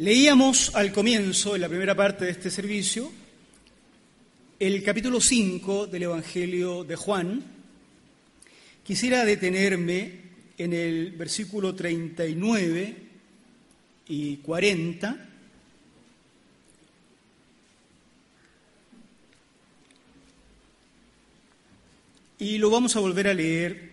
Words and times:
Leíamos 0.00 0.74
al 0.76 0.92
comienzo, 0.92 1.54
en 1.54 1.60
la 1.60 1.68
primera 1.68 1.94
parte 1.94 2.24
de 2.24 2.30
este 2.30 2.50
servicio, 2.50 3.12
el 4.58 4.82
capítulo 4.82 5.20
5 5.20 5.88
del 5.88 6.04
Evangelio 6.04 6.84
de 6.84 6.96
Juan. 6.96 7.44
Quisiera 8.82 9.26
detenerme 9.26 10.12
en 10.56 10.72
el 10.72 11.12
versículo 11.12 11.74
39 11.74 12.96
y 14.08 14.36
40. 14.38 15.28
Y 22.38 22.56
lo 22.56 22.70
vamos 22.70 22.96
a 22.96 23.00
volver 23.00 23.28
a 23.28 23.34
leer 23.34 23.90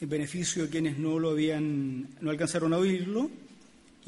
en 0.00 0.08
beneficio 0.08 0.62
de 0.62 0.70
quienes 0.70 0.96
no 0.96 1.18
lo 1.18 1.32
habían, 1.32 2.08
no 2.22 2.30
alcanzaron 2.30 2.72
a 2.72 2.78
oírlo 2.78 3.30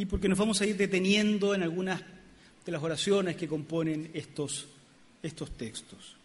y 0.01 0.07
porque 0.07 0.31
nos 0.31 0.39
vamos 0.39 0.59
a 0.63 0.67
ir 0.67 0.79
deteniendo 0.79 1.55
en 1.55 1.63
algunas 1.63 2.01
de 2.65 2.73
las 2.73 2.83
oraciones 2.83 3.37
que 3.37 3.47
componen 3.47 4.11
estos, 4.15 4.67
estos 5.23 5.55
textos. 5.59 6.17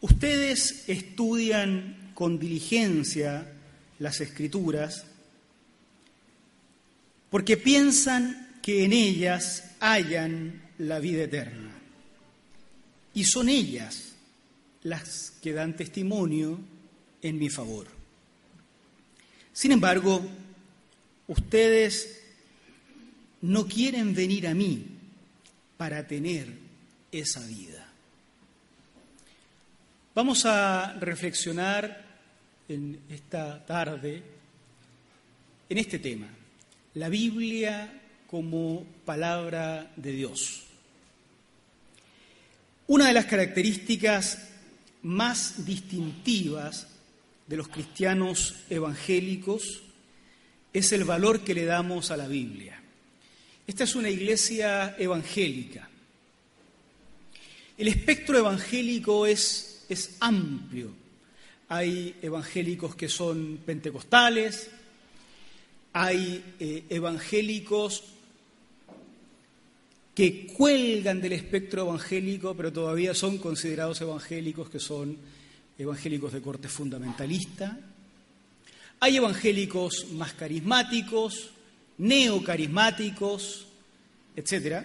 Ustedes 0.00 0.88
estudian 0.88 2.12
con 2.14 2.38
diligencia 2.38 3.46
las 3.98 4.22
escrituras 4.22 5.04
porque 7.28 7.58
piensan 7.58 8.58
que 8.62 8.84
en 8.84 8.94
ellas 8.94 9.72
hayan 9.80 10.62
la 10.78 10.98
vida 10.98 11.24
eterna. 11.24 11.72
Y 13.12 13.24
son 13.24 13.50
ellas 13.50 14.14
las 14.82 15.34
que 15.42 15.52
dan 15.52 15.76
testimonio 15.76 16.58
en 17.20 17.38
mi 17.38 17.50
favor. 17.50 17.95
Sin 19.56 19.72
embargo, 19.72 20.20
ustedes 21.28 22.20
no 23.40 23.66
quieren 23.66 24.14
venir 24.14 24.46
a 24.48 24.52
mí 24.52 24.84
para 25.78 26.06
tener 26.06 26.52
esa 27.10 27.40
vida. 27.46 27.90
Vamos 30.14 30.44
a 30.44 30.92
reflexionar 31.00 32.04
en 32.68 33.00
esta 33.08 33.64
tarde 33.64 34.22
en 35.70 35.78
este 35.78 36.00
tema, 36.00 36.28
la 36.92 37.08
Biblia 37.08 37.98
como 38.26 38.84
palabra 39.06 39.90
de 39.96 40.12
Dios. 40.12 40.64
Una 42.88 43.06
de 43.06 43.14
las 43.14 43.24
características 43.24 44.50
más 45.00 45.64
distintivas 45.64 46.88
de 47.46 47.56
los 47.56 47.68
cristianos 47.68 48.56
evangélicos 48.70 49.82
es 50.72 50.92
el 50.92 51.04
valor 51.04 51.40
que 51.40 51.54
le 51.54 51.64
damos 51.64 52.10
a 52.10 52.16
la 52.16 52.28
Biblia. 52.28 52.82
Esta 53.66 53.84
es 53.84 53.94
una 53.94 54.10
iglesia 54.10 54.96
evangélica. 54.98 55.88
El 57.78 57.88
espectro 57.88 58.38
evangélico 58.38 59.26
es, 59.26 59.84
es 59.88 60.16
amplio. 60.20 60.90
Hay 61.68 62.14
evangélicos 62.22 62.94
que 62.94 63.08
son 63.08 63.58
pentecostales, 63.64 64.70
hay 65.92 66.44
eh, 66.60 66.84
evangélicos 66.90 68.04
que 70.14 70.46
cuelgan 70.46 71.20
del 71.20 71.32
espectro 71.32 71.82
evangélico, 71.82 72.54
pero 72.54 72.72
todavía 72.72 73.14
son 73.14 73.38
considerados 73.38 74.00
evangélicos, 74.00 74.70
que 74.70 74.78
son 74.78 75.18
evangélicos 75.78 76.32
de 76.32 76.40
corte 76.40 76.68
fundamentalista, 76.68 77.78
hay 79.00 79.16
evangélicos 79.16 80.06
más 80.12 80.32
carismáticos, 80.32 81.50
neocarismáticos, 81.98 83.66
etc. 84.34 84.84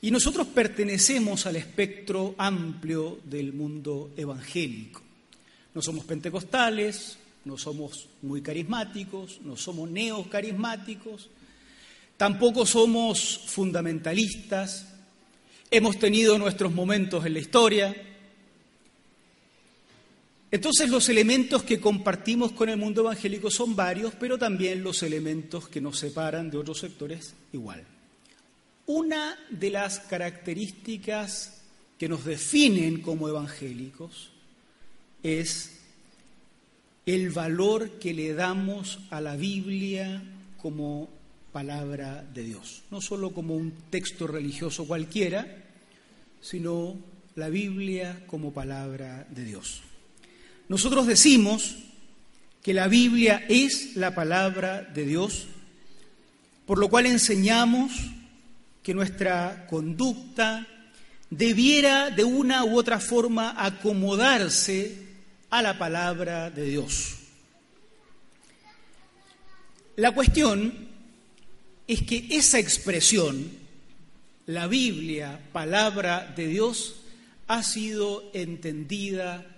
Y 0.00 0.10
nosotros 0.10 0.46
pertenecemos 0.48 1.46
al 1.46 1.56
espectro 1.56 2.34
amplio 2.38 3.20
del 3.24 3.52
mundo 3.52 4.12
evangélico. 4.16 5.02
No 5.74 5.82
somos 5.82 6.04
pentecostales, 6.04 7.18
no 7.44 7.58
somos 7.58 8.08
muy 8.22 8.40
carismáticos, 8.40 9.40
no 9.42 9.56
somos 9.56 9.90
neocarismáticos, 9.90 11.28
tampoco 12.16 12.64
somos 12.66 13.40
fundamentalistas, 13.46 14.86
hemos 15.70 15.98
tenido 15.98 16.38
nuestros 16.38 16.72
momentos 16.72 17.24
en 17.26 17.34
la 17.34 17.40
historia, 17.40 17.94
entonces 20.52 20.90
los 20.90 21.08
elementos 21.08 21.62
que 21.62 21.80
compartimos 21.80 22.52
con 22.52 22.68
el 22.68 22.76
mundo 22.76 23.00
evangélico 23.00 23.50
son 23.50 23.74
varios, 23.74 24.12
pero 24.20 24.36
también 24.36 24.84
los 24.84 25.02
elementos 25.02 25.66
que 25.66 25.80
nos 25.80 25.98
separan 25.98 26.50
de 26.50 26.58
otros 26.58 26.78
sectores 26.78 27.34
igual. 27.54 27.82
Una 28.84 29.38
de 29.48 29.70
las 29.70 30.00
características 30.00 31.62
que 31.98 32.06
nos 32.06 32.26
definen 32.26 33.00
como 33.00 33.30
evangélicos 33.30 34.30
es 35.22 35.80
el 37.06 37.30
valor 37.30 37.98
que 37.98 38.12
le 38.12 38.34
damos 38.34 38.98
a 39.08 39.22
la 39.22 39.36
Biblia 39.36 40.22
como 40.60 41.08
palabra 41.50 42.26
de 42.34 42.42
Dios, 42.42 42.82
no 42.90 43.00
solo 43.00 43.30
como 43.30 43.56
un 43.56 43.72
texto 43.88 44.26
religioso 44.26 44.86
cualquiera, 44.86 45.64
sino 46.42 46.98
la 47.36 47.48
Biblia 47.48 48.22
como 48.26 48.52
palabra 48.52 49.26
de 49.30 49.44
Dios. 49.44 49.82
Nosotros 50.72 51.06
decimos 51.06 51.74
que 52.62 52.72
la 52.72 52.88
Biblia 52.88 53.44
es 53.46 53.94
la 53.94 54.14
palabra 54.14 54.80
de 54.80 55.04
Dios, 55.04 55.44
por 56.64 56.78
lo 56.78 56.88
cual 56.88 57.04
enseñamos 57.04 57.92
que 58.82 58.94
nuestra 58.94 59.66
conducta 59.68 60.66
debiera 61.28 62.08
de 62.08 62.24
una 62.24 62.64
u 62.64 62.78
otra 62.78 63.00
forma 63.00 63.54
acomodarse 63.54 64.96
a 65.50 65.60
la 65.60 65.76
palabra 65.76 66.48
de 66.50 66.64
Dios. 66.64 67.16
La 69.96 70.12
cuestión 70.12 70.72
es 71.86 72.02
que 72.02 72.28
esa 72.30 72.58
expresión, 72.58 73.46
la 74.46 74.68
Biblia, 74.68 75.38
palabra 75.52 76.32
de 76.34 76.46
Dios, 76.46 76.94
ha 77.46 77.62
sido 77.62 78.30
entendida 78.32 79.51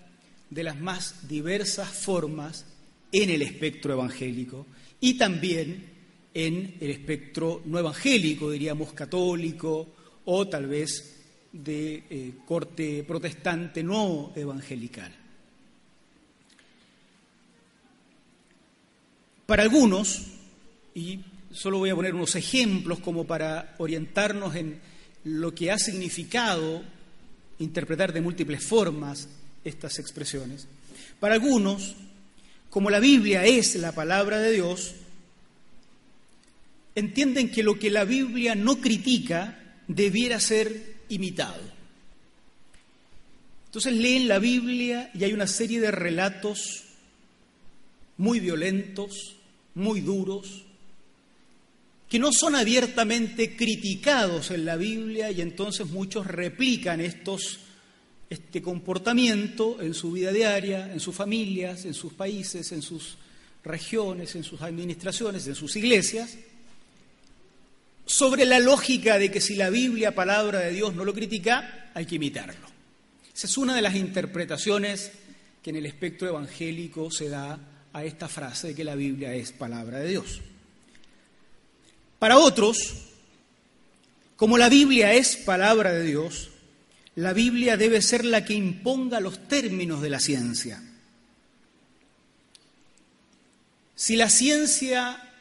de 0.50 0.62
las 0.62 0.78
más 0.78 1.28
diversas 1.28 1.88
formas 1.88 2.66
en 3.12 3.30
el 3.30 3.42
espectro 3.42 3.94
evangélico 3.94 4.66
y 5.00 5.14
también 5.14 5.92
en 6.34 6.76
el 6.80 6.90
espectro 6.90 7.62
no 7.64 7.78
evangélico, 7.78 8.50
diríamos 8.50 8.92
católico 8.92 9.88
o 10.24 10.48
tal 10.48 10.66
vez 10.66 11.14
de 11.52 12.02
eh, 12.10 12.32
corte 12.44 13.04
protestante 13.04 13.82
no 13.82 14.32
evangelical. 14.34 15.12
Para 19.46 19.62
algunos, 19.62 20.22
y 20.94 21.20
solo 21.52 21.78
voy 21.78 21.90
a 21.90 21.94
poner 21.94 22.14
unos 22.14 22.34
ejemplos 22.34 22.98
como 22.98 23.26
para 23.26 23.76
orientarnos 23.78 24.56
en 24.56 24.80
lo 25.24 25.54
que 25.54 25.70
ha 25.70 25.78
significado 25.78 26.82
interpretar 27.58 28.12
de 28.12 28.20
múltiples 28.20 28.64
formas 28.64 29.28
estas 29.64 29.98
expresiones. 29.98 30.66
Para 31.20 31.34
algunos, 31.34 31.94
como 32.70 32.90
la 32.90 33.00
Biblia 33.00 33.44
es 33.44 33.74
la 33.76 33.92
palabra 33.92 34.38
de 34.38 34.52
Dios, 34.52 34.94
entienden 36.94 37.50
que 37.50 37.62
lo 37.62 37.78
que 37.78 37.90
la 37.90 38.04
Biblia 38.04 38.54
no 38.54 38.80
critica 38.80 39.58
debiera 39.88 40.40
ser 40.40 40.94
imitado. 41.08 41.60
Entonces 43.66 43.92
leen 43.94 44.28
la 44.28 44.38
Biblia 44.38 45.10
y 45.14 45.24
hay 45.24 45.32
una 45.32 45.48
serie 45.48 45.80
de 45.80 45.90
relatos 45.90 46.84
muy 48.16 48.38
violentos, 48.38 49.36
muy 49.74 50.00
duros, 50.00 50.64
que 52.08 52.20
no 52.20 52.30
son 52.32 52.54
abiertamente 52.54 53.56
criticados 53.56 54.52
en 54.52 54.64
la 54.64 54.76
Biblia 54.76 55.32
y 55.32 55.40
entonces 55.40 55.88
muchos 55.88 56.26
replican 56.26 57.00
estos 57.00 57.58
este 58.30 58.62
comportamiento 58.62 59.80
en 59.80 59.94
su 59.94 60.12
vida 60.12 60.32
diaria, 60.32 60.92
en 60.92 61.00
sus 61.00 61.14
familias, 61.14 61.84
en 61.84 61.94
sus 61.94 62.12
países, 62.12 62.72
en 62.72 62.82
sus 62.82 63.16
regiones, 63.62 64.34
en 64.34 64.44
sus 64.44 64.60
administraciones, 64.62 65.46
en 65.46 65.54
sus 65.54 65.76
iglesias, 65.76 66.36
sobre 68.06 68.44
la 68.44 68.58
lógica 68.58 69.18
de 69.18 69.30
que 69.30 69.40
si 69.40 69.54
la 69.54 69.70
Biblia, 69.70 70.14
palabra 70.14 70.60
de 70.60 70.72
Dios, 70.72 70.94
no 70.94 71.04
lo 71.04 71.14
critica, 71.14 71.90
hay 71.94 72.06
que 72.06 72.16
imitarlo. 72.16 72.66
Esa 73.34 73.46
es 73.46 73.56
una 73.56 73.74
de 73.74 73.82
las 73.82 73.94
interpretaciones 73.94 75.12
que 75.62 75.70
en 75.70 75.76
el 75.76 75.86
espectro 75.86 76.28
evangélico 76.28 77.10
se 77.10 77.28
da 77.28 77.58
a 77.92 78.04
esta 78.04 78.28
frase 78.28 78.68
de 78.68 78.74
que 78.74 78.84
la 78.84 78.94
Biblia 78.94 79.34
es 79.34 79.52
palabra 79.52 80.00
de 80.00 80.10
Dios. 80.10 80.40
Para 82.18 82.38
otros, 82.38 82.94
como 84.36 84.58
la 84.58 84.68
Biblia 84.68 85.14
es 85.14 85.36
palabra 85.36 85.92
de 85.92 86.04
Dios, 86.04 86.50
la 87.16 87.32
Biblia 87.32 87.76
debe 87.76 88.02
ser 88.02 88.24
la 88.24 88.44
que 88.44 88.54
imponga 88.54 89.20
los 89.20 89.46
términos 89.46 90.02
de 90.02 90.10
la 90.10 90.18
ciencia. 90.18 90.82
Si 93.94 94.16
la 94.16 94.28
ciencia 94.28 95.32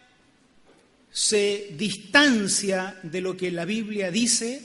se 1.12 1.74
distancia 1.78 3.00
de 3.04 3.22
lo 3.22 3.36
que 3.36 3.52
la 3.52 3.66
Biblia 3.66 4.12
dice, 4.12 4.62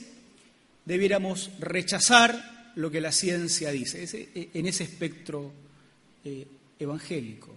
debiéramos 0.85 1.49
rechazar 1.59 2.71
lo 2.75 2.91
que 2.91 3.01
la 3.01 3.11
ciencia 3.11 3.71
dice, 3.71 4.29
en 4.53 4.65
ese 4.65 4.83
espectro 4.83 5.51
eh, 6.23 6.45
evangélico. 6.77 7.55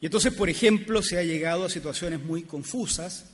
Y 0.00 0.06
entonces, 0.06 0.32
por 0.32 0.48
ejemplo, 0.48 1.02
se 1.02 1.18
ha 1.18 1.22
llegado 1.22 1.64
a 1.64 1.70
situaciones 1.70 2.22
muy 2.22 2.42
confusas, 2.42 3.26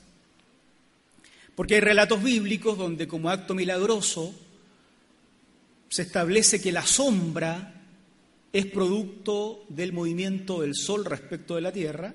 porque 1.55 1.77
hay 1.77 1.81
relatos 1.81 2.23
bíblicos 2.23 2.79
donde 2.79 3.07
como 3.07 3.31
acto 3.31 3.55
milagroso 3.55 4.35
se 5.89 6.03
establece 6.03 6.61
que 6.61 6.73
la 6.73 6.87
sombra 6.87 7.75
es 8.53 8.67
producto 8.67 9.65
del 9.69 9.93
movimiento 9.93 10.63
del 10.63 10.75
Sol 10.75 11.05
respecto 11.05 11.55
de 11.55 11.61
la 11.61 11.73
Tierra, 11.73 12.15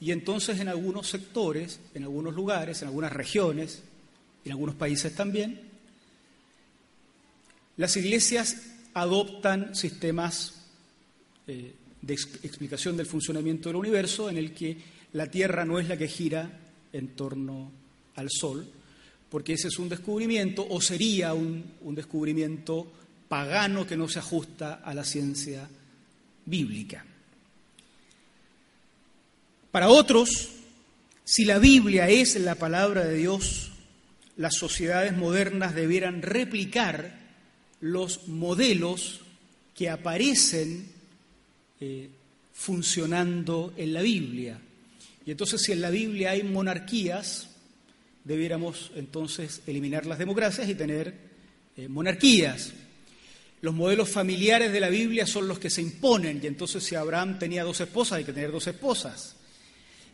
y 0.00 0.10
entonces 0.10 0.60
en 0.60 0.68
algunos 0.68 1.08
sectores, 1.08 1.80
en 1.94 2.02
algunos 2.02 2.34
lugares, 2.34 2.82
en 2.82 2.88
algunas 2.88 3.12
regiones, 3.12 3.82
en 4.44 4.52
algunos 4.52 4.74
países 4.74 5.14
también, 5.14 5.60
las 7.76 7.96
iglesias 7.96 8.56
adoptan 8.92 9.74
sistemas 9.74 10.66
eh, 11.46 11.74
de 12.02 12.14
explicación 12.14 12.96
del 12.96 13.06
funcionamiento 13.06 13.68
del 13.68 13.76
universo 13.76 14.28
en 14.28 14.36
el 14.36 14.52
que 14.52 14.76
la 15.12 15.30
Tierra 15.30 15.64
no 15.64 15.78
es 15.78 15.88
la 15.88 15.96
que 15.96 16.08
gira 16.08 16.60
en 16.92 17.08
torno 17.08 17.72
al 18.16 18.28
Sol, 18.30 18.66
porque 19.34 19.54
ese 19.54 19.66
es 19.66 19.80
un 19.80 19.88
descubrimiento 19.88 20.64
o 20.70 20.80
sería 20.80 21.34
un, 21.34 21.72
un 21.80 21.94
descubrimiento 21.96 22.86
pagano 23.26 23.84
que 23.84 23.96
no 23.96 24.08
se 24.08 24.20
ajusta 24.20 24.74
a 24.74 24.94
la 24.94 25.02
ciencia 25.02 25.68
bíblica. 26.46 27.04
Para 29.72 29.88
otros, 29.88 30.50
si 31.24 31.44
la 31.44 31.58
Biblia 31.58 32.08
es 32.08 32.36
la 32.36 32.54
palabra 32.54 33.06
de 33.06 33.16
Dios, 33.16 33.72
las 34.36 34.54
sociedades 34.54 35.16
modernas 35.16 35.74
debieran 35.74 36.22
replicar 36.22 37.18
los 37.80 38.28
modelos 38.28 39.22
que 39.74 39.90
aparecen 39.90 40.92
eh, 41.80 42.08
funcionando 42.52 43.74
en 43.76 43.94
la 43.94 44.02
Biblia. 44.02 44.60
Y 45.26 45.32
entonces 45.32 45.60
si 45.60 45.72
en 45.72 45.80
la 45.80 45.90
Biblia 45.90 46.30
hay 46.30 46.44
monarquías, 46.44 47.48
debiéramos 48.24 48.90
entonces 48.96 49.62
eliminar 49.66 50.06
las 50.06 50.18
democracias 50.18 50.68
y 50.68 50.74
tener 50.74 51.14
eh, 51.76 51.88
monarquías. 51.88 52.72
Los 53.60 53.74
modelos 53.74 54.08
familiares 54.08 54.72
de 54.72 54.80
la 54.80 54.88
Biblia 54.88 55.26
son 55.26 55.46
los 55.46 55.58
que 55.58 55.70
se 55.70 55.82
imponen 55.82 56.40
y 56.42 56.46
entonces 56.46 56.82
si 56.82 56.94
Abraham 56.94 57.38
tenía 57.38 57.64
dos 57.64 57.80
esposas 57.80 58.18
hay 58.18 58.24
que 58.24 58.32
tener 58.32 58.50
dos 58.50 58.66
esposas. 58.66 59.36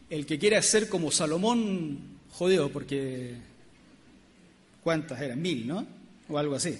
El 0.08 0.26
que 0.26 0.38
quiera 0.38 0.60
ser 0.60 0.88
como 0.88 1.10
Salomón, 1.10 2.18
jodeo, 2.30 2.70
porque 2.70 3.34
¿cuántas 4.82 5.20
eran? 5.20 5.40
Mil, 5.40 5.66
¿no? 5.66 5.86
O 6.28 6.38
algo 6.38 6.56
así. 6.56 6.78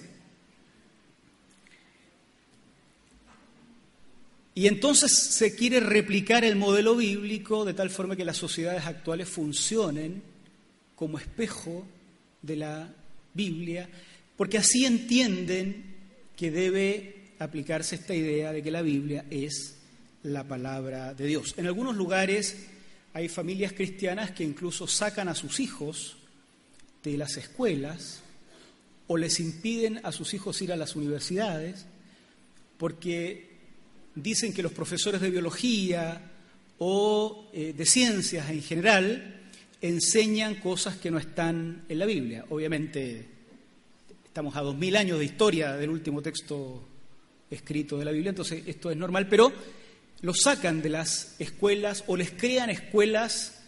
Y 4.53 4.67
entonces 4.67 5.13
se 5.13 5.55
quiere 5.55 5.79
replicar 5.79 6.43
el 6.43 6.57
modelo 6.57 6.97
bíblico 6.97 7.63
de 7.63 7.73
tal 7.73 7.89
forma 7.89 8.17
que 8.17 8.25
las 8.25 8.35
sociedades 8.35 8.85
actuales 8.85 9.29
funcionen 9.29 10.30
como 11.01 11.17
espejo 11.17 11.83
de 12.43 12.55
la 12.57 12.93
Biblia, 13.33 13.89
porque 14.37 14.59
así 14.59 14.85
entienden 14.85 15.95
que 16.35 16.51
debe 16.51 17.31
aplicarse 17.39 17.95
esta 17.95 18.13
idea 18.13 18.53
de 18.53 18.61
que 18.61 18.69
la 18.69 18.83
Biblia 18.83 19.25
es 19.31 19.77
la 20.21 20.43
palabra 20.43 21.15
de 21.15 21.25
Dios. 21.25 21.55
En 21.57 21.65
algunos 21.65 21.95
lugares 21.95 22.67
hay 23.13 23.29
familias 23.29 23.73
cristianas 23.73 24.29
que 24.29 24.43
incluso 24.43 24.85
sacan 24.85 25.27
a 25.27 25.33
sus 25.33 25.59
hijos 25.59 26.17
de 27.03 27.17
las 27.17 27.35
escuelas 27.35 28.21
o 29.07 29.17
les 29.17 29.39
impiden 29.39 30.01
a 30.03 30.11
sus 30.11 30.35
hijos 30.35 30.61
ir 30.61 30.71
a 30.71 30.77
las 30.77 30.95
universidades 30.95 31.87
porque 32.77 33.49
dicen 34.13 34.53
que 34.53 34.61
los 34.61 34.71
profesores 34.71 35.19
de 35.19 35.31
biología 35.31 36.29
o 36.77 37.49
eh, 37.53 37.73
de 37.75 37.85
ciencias 37.87 38.51
en 38.51 38.61
general 38.61 39.40
enseñan 39.81 40.55
cosas 40.55 40.97
que 40.97 41.11
no 41.11 41.17
están 41.17 41.83
en 41.89 41.99
la 41.99 42.05
Biblia. 42.05 42.45
Obviamente 42.49 43.25
estamos 44.25 44.55
a 44.55 44.61
dos 44.61 44.75
mil 44.75 44.95
años 44.95 45.19
de 45.19 45.25
historia 45.25 45.75
del 45.75 45.89
último 45.89 46.21
texto 46.21 46.87
escrito 47.49 47.97
de 47.97 48.05
la 48.05 48.11
Biblia, 48.11 48.29
entonces 48.29 48.63
esto 48.65 48.91
es 48.91 48.97
normal, 48.97 49.27
pero 49.27 49.51
los 50.21 50.37
sacan 50.41 50.81
de 50.81 50.89
las 50.89 51.35
escuelas 51.39 52.03
o 52.07 52.15
les 52.15 52.31
crean 52.31 52.69
escuelas 52.69 53.61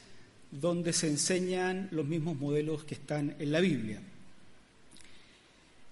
donde 0.51 0.93
se 0.93 1.07
enseñan 1.07 1.89
los 1.91 2.05
mismos 2.05 2.37
modelos 2.37 2.83
que 2.83 2.93
están 2.93 3.35
en 3.39 3.51
la 3.51 3.59
Biblia. 3.59 4.01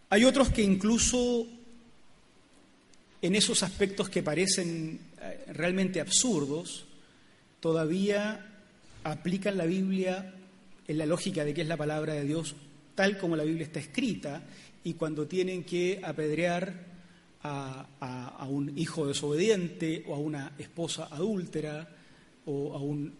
Hay 0.09 0.23
otros 0.23 0.49
que 0.49 0.61
incluso 0.61 1.47
en 3.21 3.35
esos 3.35 3.63
aspectos 3.63 4.09
que 4.09 4.23
parecen 4.23 4.99
eh, 5.21 5.45
realmente 5.53 5.99
absurdos, 5.99 6.85
todavía 7.59 8.50
aplican 9.03 9.57
la 9.57 9.65
Biblia 9.65 10.33
en 10.87 10.97
la 10.97 11.05
lógica 11.05 11.43
de 11.45 11.53
que 11.53 11.61
es 11.61 11.67
la 11.67 11.77
palabra 11.77 12.13
de 12.13 12.25
Dios 12.25 12.55
tal 12.95 13.17
como 13.17 13.35
la 13.35 13.43
Biblia 13.43 13.65
está 13.65 13.79
escrita 13.79 14.43
y 14.83 14.93
cuando 14.93 15.27
tienen 15.27 15.63
que 15.63 15.99
apedrear 16.03 16.91
a, 17.43 18.47
un 18.49 18.77
hijo 18.77 19.07
desobediente 19.07 20.03
o 20.07 20.15
a 20.15 20.19
una 20.19 20.51
esposa 20.57 21.07
adúltera 21.09 21.87
o 22.45 22.75
a 22.75 22.79
un... 22.79 23.13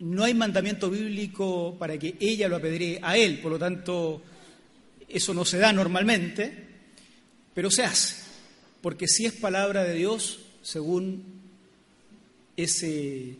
No 0.00 0.24
hay 0.24 0.34
mandamiento 0.34 0.90
bíblico 0.90 1.76
para 1.78 1.98
que 1.98 2.16
ella 2.20 2.48
lo 2.48 2.56
apedree 2.56 3.00
a 3.02 3.16
él, 3.16 3.38
por 3.40 3.52
lo 3.52 3.58
tanto, 3.58 4.20
eso 5.08 5.32
no 5.32 5.46
se 5.46 5.58
da 5.58 5.72
normalmente, 5.72 6.52
pero 7.54 7.70
se 7.70 7.84
hace, 7.84 8.16
porque 8.82 9.08
si 9.08 9.24
es 9.24 9.32
palabra 9.32 9.82
de 9.84 9.94
Dios, 9.94 10.40
según 10.60 11.24
ese, 12.54 13.36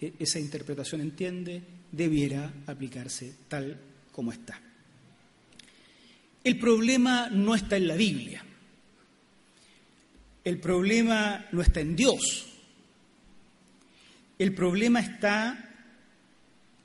esa 0.00 0.38
interpretación 0.38 1.00
entiende, 1.00 1.62
debiera 1.90 2.52
aplicarse 2.66 3.34
tal 3.48 3.78
como 4.12 4.32
está. 4.32 4.60
El 6.44 6.58
problema 6.58 7.28
no 7.30 7.54
está 7.54 7.76
en 7.76 7.88
la 7.88 7.96
Biblia. 7.96 8.44
El 10.44 10.60
problema 10.60 11.46
no 11.52 11.60
está 11.60 11.80
en 11.80 11.96
Dios. 11.96 12.46
El 14.38 14.54
problema 14.54 15.00
está 15.00 15.68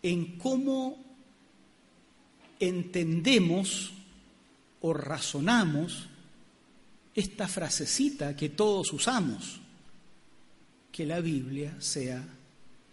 en 0.01 0.37
cómo 0.37 1.01
entendemos 2.59 3.93
o 4.81 4.93
razonamos 4.93 6.09
esta 7.15 7.47
frasecita 7.47 8.35
que 8.35 8.49
todos 8.49 8.91
usamos, 8.91 9.59
que 10.91 11.05
la 11.05 11.21
Biblia 11.21 11.75
sea 11.79 12.23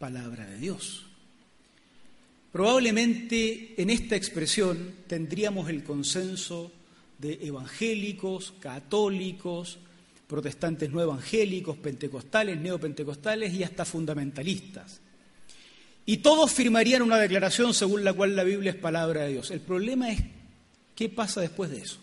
palabra 0.00 0.46
de 0.46 0.56
Dios. 0.56 1.04
Probablemente 2.50 3.80
en 3.80 3.90
esta 3.90 4.16
expresión 4.16 4.94
tendríamos 5.06 5.68
el 5.68 5.84
consenso 5.84 6.72
de 7.18 7.38
evangélicos, 7.42 8.54
católicos, 8.58 9.78
protestantes 10.26 10.90
no 10.90 11.02
evangélicos, 11.02 11.76
pentecostales, 11.76 12.58
neopentecostales 12.58 13.52
y 13.52 13.62
hasta 13.62 13.84
fundamentalistas. 13.84 15.00
Y 16.06 16.16
todos 16.16 16.50
firmarían 16.50 17.02
una 17.02 17.18
declaración 17.18 17.74
según 17.74 18.02
la 18.02 18.14
cual 18.14 18.34
la 18.34 18.42
Biblia 18.42 18.70
es 18.70 18.78
palabra 18.78 19.24
de 19.24 19.32
Dios. 19.32 19.50
El 19.50 19.60
problema 19.60 20.10
es 20.10 20.22
qué 20.96 21.10
pasa 21.10 21.42
después 21.42 21.70
de 21.70 21.78
eso. 21.78 21.98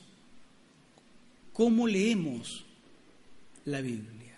¿Cómo 1.51 1.87
leemos 1.87 2.63
la 3.65 3.81
Biblia? 3.81 4.37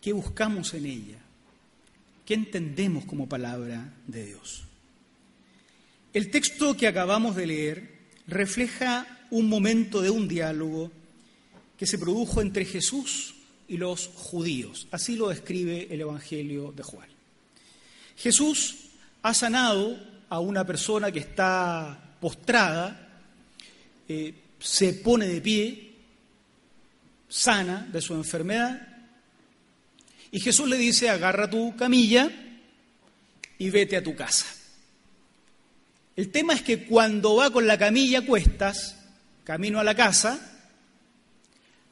¿Qué 0.00 0.14
buscamos 0.14 0.72
en 0.72 0.86
ella? 0.86 1.21
¿Qué 2.32 2.36
entendemos 2.36 3.04
como 3.04 3.28
palabra 3.28 3.92
de 4.06 4.24
Dios? 4.24 4.62
El 6.14 6.30
texto 6.30 6.74
que 6.74 6.86
acabamos 6.86 7.36
de 7.36 7.46
leer 7.46 7.90
refleja 8.26 9.26
un 9.30 9.50
momento 9.50 10.00
de 10.00 10.08
un 10.08 10.28
diálogo 10.28 10.90
que 11.76 11.86
se 11.86 11.98
produjo 11.98 12.40
entre 12.40 12.64
Jesús 12.64 13.34
y 13.68 13.76
los 13.76 14.06
judíos. 14.14 14.88
Así 14.92 15.14
lo 15.14 15.28
describe 15.28 15.88
el 15.90 16.00
Evangelio 16.00 16.72
de 16.72 16.82
Juan. 16.82 17.08
Jesús 18.16 18.76
ha 19.20 19.34
sanado 19.34 20.02
a 20.30 20.40
una 20.40 20.64
persona 20.64 21.12
que 21.12 21.18
está 21.18 22.16
postrada, 22.18 23.20
eh, 24.08 24.32
se 24.58 24.94
pone 24.94 25.28
de 25.28 25.40
pie, 25.42 25.92
sana 27.28 27.86
de 27.92 28.00
su 28.00 28.14
enfermedad, 28.14 28.91
y 30.32 30.40
Jesús 30.40 30.68
le 30.68 30.78
dice, 30.78 31.10
agarra 31.10 31.48
tu 31.48 31.76
camilla 31.76 32.30
y 33.58 33.70
vete 33.70 33.98
a 33.98 34.02
tu 34.02 34.16
casa. 34.16 34.46
El 36.16 36.30
tema 36.30 36.54
es 36.54 36.62
que 36.62 36.84
cuando 36.84 37.36
va 37.36 37.50
con 37.50 37.66
la 37.66 37.78
camilla 37.78 38.20
a 38.20 38.26
cuestas, 38.26 38.98
camino 39.44 39.78
a 39.78 39.84
la 39.84 39.94
casa, 39.94 40.58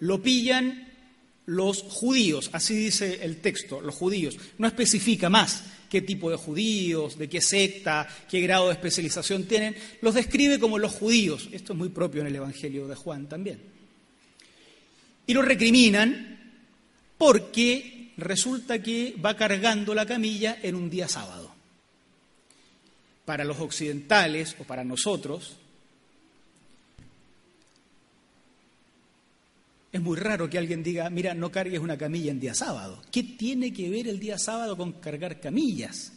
lo 0.01 0.23
pillan 0.23 0.89
los 1.45 1.83
judíos, 1.83 2.49
así 2.53 2.75
dice 2.75 3.21
el 3.23 3.43
texto, 3.43 3.83
los 3.83 3.95
judíos. 3.95 4.39
No 4.57 4.67
especifica 4.67 5.29
más 5.29 5.65
qué 5.91 6.01
tipo 6.01 6.31
de 6.31 6.37
judíos, 6.37 7.19
de 7.19 7.29
qué 7.29 7.43
secta, 7.43 8.09
qué 8.31 8.41
grado 8.41 8.69
de 8.69 8.75
especialización 8.75 9.45
tienen, 9.45 9.77
los 10.01 10.15
describe 10.15 10.59
como 10.59 10.79
los 10.79 10.93
judíos. 10.93 11.49
Esto 11.53 11.75
es 11.75 11.79
muy 11.79 11.91
propio 11.91 12.23
en 12.23 12.29
el 12.29 12.37
Evangelio 12.37 12.89
de 12.89 12.95
Juan 12.95 13.29
también. 13.29 13.61
Y 15.27 15.35
los 15.35 15.45
recriminan 15.45 16.39
porque 17.19 17.90
resulta 18.21 18.83
que 18.83 19.15
va 19.25 19.37
cargando 19.37 19.95
la 19.95 20.07
camilla 20.07 20.59
en 20.63 20.75
un 20.75 20.91
día 20.91 21.09
sábado. 21.09 21.51
Para 23.25 23.45
los 23.45 23.61
occidentales 23.61 24.57
o 24.59 24.65
para 24.65 24.85
nosotros, 24.85 25.57
Es 29.93 30.01
muy 30.01 30.17
raro 30.17 30.49
que 30.49 30.57
alguien 30.57 30.85
diga, 30.85 31.11
mira, 31.11 31.35
no 31.35 31.51
cargues 31.51 31.81
una 31.81 31.99
camilla 31.99 32.31
en 32.31 32.39
día 32.39 32.55
sábado. 32.55 33.03
¿Qué 33.11 33.25
tiene 33.25 33.73
que 33.73 33.91
ver 33.91 34.07
el 34.07 34.21
día 34.21 34.39
sábado 34.39 34.77
con 34.77 34.93
cargar 34.93 35.41
camillas? 35.41 36.13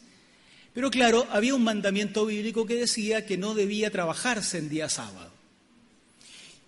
Pero 0.73 0.91
claro, 0.91 1.27
había 1.31 1.55
un 1.55 1.63
mandamiento 1.63 2.25
bíblico 2.25 2.67
que 2.67 2.75
decía 2.75 3.25
que 3.25 3.37
no 3.37 3.55
debía 3.55 3.89
trabajarse 3.89 4.59
en 4.59 4.69
día 4.69 4.89
sábado. 4.89 5.32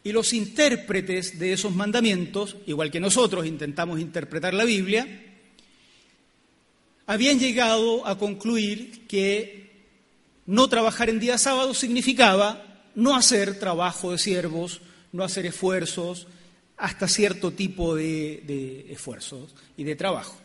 Y 0.05 0.11
los 0.11 0.33
intérpretes 0.33 1.39
de 1.39 1.51
esos 1.51 1.73
mandamientos, 1.73 2.57
igual 2.67 2.91
que 2.91 2.99
nosotros 2.99 3.47
intentamos 3.47 3.99
interpretar 3.99 4.53
la 4.53 4.63
Biblia, 4.63 5.07
habían 7.07 7.39
llegado 7.39 8.05
a 8.05 8.15
concluir 8.17 9.07
que 9.07 9.65
no 10.45 10.69
trabajar 10.69 11.09
en 11.09 11.19
día 11.19 11.39
sábado 11.39 11.73
significaba 11.73 12.83
no 12.93 13.15
hacer 13.15 13.57
trabajo 13.57 14.11
de 14.11 14.19
siervos, 14.19 14.79
no 15.11 15.23
hacer 15.23 15.47
esfuerzos, 15.47 16.27
hasta 16.77 17.07
cierto 17.07 17.51
tipo 17.51 17.95
de, 17.95 18.85
esfuerzos 18.91 19.55
y 19.75 19.85
de 19.85 19.95
trabajo. 19.95 20.37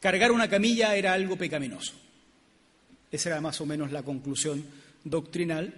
Cargar 0.00 0.32
una 0.32 0.48
camilla 0.48 0.96
era 0.96 1.12
algo 1.12 1.36
pecaminoso. 1.36 1.92
Esa 3.12 3.28
era 3.28 3.42
más 3.42 3.60
o 3.60 3.66
menos 3.66 3.92
la 3.92 4.02
conclusión 4.02 4.64
doctrinal, 5.04 5.74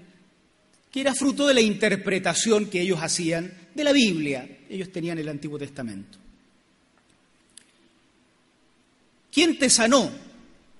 que 0.90 1.00
era 1.00 1.14
fruto 1.14 1.47
de 1.47 1.54
la 1.54 1.61
interpretación 1.61 2.66
que 2.66 2.80
ellos 2.80 3.00
hacían 3.00 3.52
de 3.75 3.85
la 3.85 3.92
Biblia. 3.92 4.59
Ellos 4.68 4.90
tenían 4.90 5.18
el 5.18 5.28
Antiguo 5.28 5.59
Testamento. 5.59 6.18
¿Quién 9.32 9.59
te 9.59 9.70
sanó? 9.70 10.11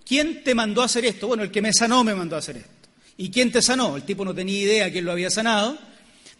¿Quién 0.05 0.43
te 0.43 0.55
mandó 0.55 0.83
a 0.83 0.87
hacer 0.87 1.05
esto? 1.05 1.29
Bueno, 1.29 1.45
el 1.45 1.51
que 1.51 1.63
me 1.63 1.73
sanó 1.73 2.03
me 2.03 2.15
mandó 2.15 2.37
a 2.37 2.41
hacer 2.41 2.57
esto. 2.57 2.71
¿Y 3.17 3.31
quién 3.31 3.53
te 3.53 3.63
sanó? 3.63 3.97
El 3.97 4.03
tipo 4.03 4.25
no 4.25 4.35
tenía 4.35 4.61
idea 4.61 4.91
quién 4.91 5.05
lo 5.05 5.13
había 5.13 5.31
sanado 5.31 5.79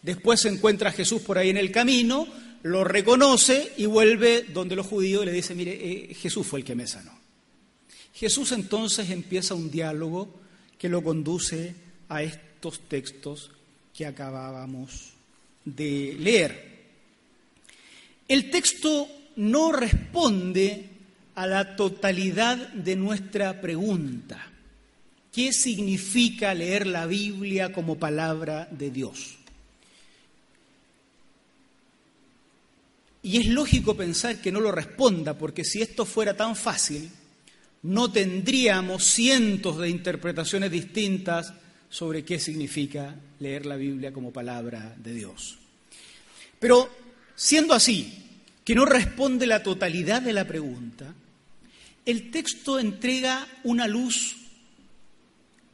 Después 0.03 0.41
se 0.41 0.49
encuentra 0.49 0.91
a 0.91 0.93
Jesús 0.93 1.23
por 1.23 1.37
ahí 1.37 1.51
en 1.51 1.59
el 1.59 1.71
camino, 1.71 2.27
lo 2.63 2.85
reconoce 2.85 3.73
y 3.77 3.87
vuelve 3.87 4.43
donde 4.43 4.77
los 4.77 4.87
judíos 4.87 5.25
le 5.25 5.33
dice, 5.33 5.55
mire, 5.55 5.73
eh, 5.73 6.15
Jesús 6.15 6.47
fue 6.47 6.61
el 6.61 6.65
que 6.65 6.75
me 6.75 6.87
sanó. 6.87 7.13
Jesús 8.15 8.53
entonces 8.53 9.11
empieza 9.11 9.55
un 9.55 9.71
diálogo 9.71 10.41
que 10.79 10.89
lo 10.89 11.03
conduce 11.03 11.75
a 12.09 12.23
estos 12.23 12.81
textos 12.89 13.51
que 14.01 14.07
acabábamos 14.07 15.13
de 15.63 16.17
leer. 16.19 16.71
El 18.27 18.51
texto 18.51 19.07
no 19.37 19.73
responde 19.73 20.89
a 21.35 21.47
la 21.47 21.77
totalidad 21.77 22.57
de 22.73 22.97
nuestra 22.97 23.61
pregunta. 23.61 24.41
¿Qué 25.31 25.53
significa 25.53 26.55
leer 26.55 26.87
la 26.87 27.05
Biblia 27.05 27.75
como 27.75 27.99
palabra 27.99 28.67
de 28.71 28.91
Dios? 28.91 29.37
Y 33.23 33.37
es 33.37 33.49
lógico 33.49 33.95
pensar 33.99 34.41
que 34.41 34.51
no 34.51 34.61
lo 34.61 34.73
responda, 34.73 35.37
porque 35.37 35.63
si 35.63 35.83
esto 35.83 36.07
fuera 36.07 36.35
tan 36.35 36.57
fácil, 36.57 37.11
no 37.83 38.11
tendríamos 38.11 39.05
cientos 39.05 39.77
de 39.77 39.91
interpretaciones 39.91 40.71
distintas 40.71 41.53
sobre 41.91 42.25
qué 42.25 42.39
significa 42.39 43.15
leer 43.41 43.67
la 43.67 43.77
Biblia 43.77 44.13
como 44.13 44.33
palabra 44.33 44.95
de 44.97 45.13
Dios. 45.13 45.59
Pero 46.59 46.89
siendo 47.35 47.75
así, 47.75 48.15
que 48.65 48.75
no 48.75 48.87
responde 48.87 49.47
la 49.47 49.63
totalidad 49.63 50.23
de 50.23 50.33
la 50.33 50.47
pregunta, 50.47 51.13
el 52.07 52.31
texto 52.31 52.79
entrega 52.79 53.47
una 53.65 53.89
luz 53.89 54.37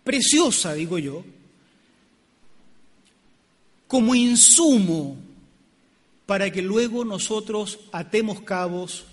preciosa, 0.02 0.72
digo 0.74 0.98
yo, 0.98 1.24
como 3.86 4.14
insumo 4.14 5.18
para 6.24 6.50
que 6.50 6.62
luego 6.62 7.04
nosotros 7.04 7.78
atemos 7.92 8.40
cabos 8.40 9.04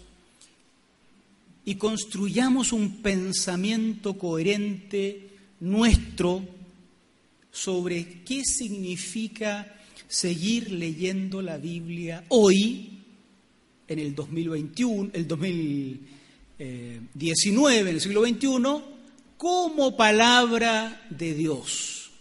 y 1.66 1.76
construyamos 1.76 2.74
un 2.74 3.02
pensamiento 3.02 4.18
coherente 4.18 5.30
nuestro 5.60 6.44
sobre 7.54 8.24
qué 8.26 8.44
significa 8.44 9.74
seguir 10.10 10.72
leyendo 10.72 11.42
la 11.42 11.58
Biblia 11.58 12.26
hoy, 12.28 13.00
en 13.88 14.00
el 14.00 14.14
2021, 14.14 15.12
el 15.14 15.28
2019, 15.28 17.80
en 17.80 17.88
el 17.88 18.02
siglo 18.02 18.24
XXI, 18.24 18.84
como 19.38 19.96
palabra 19.96 21.08
de 21.10 21.34
Dios. 21.34 22.12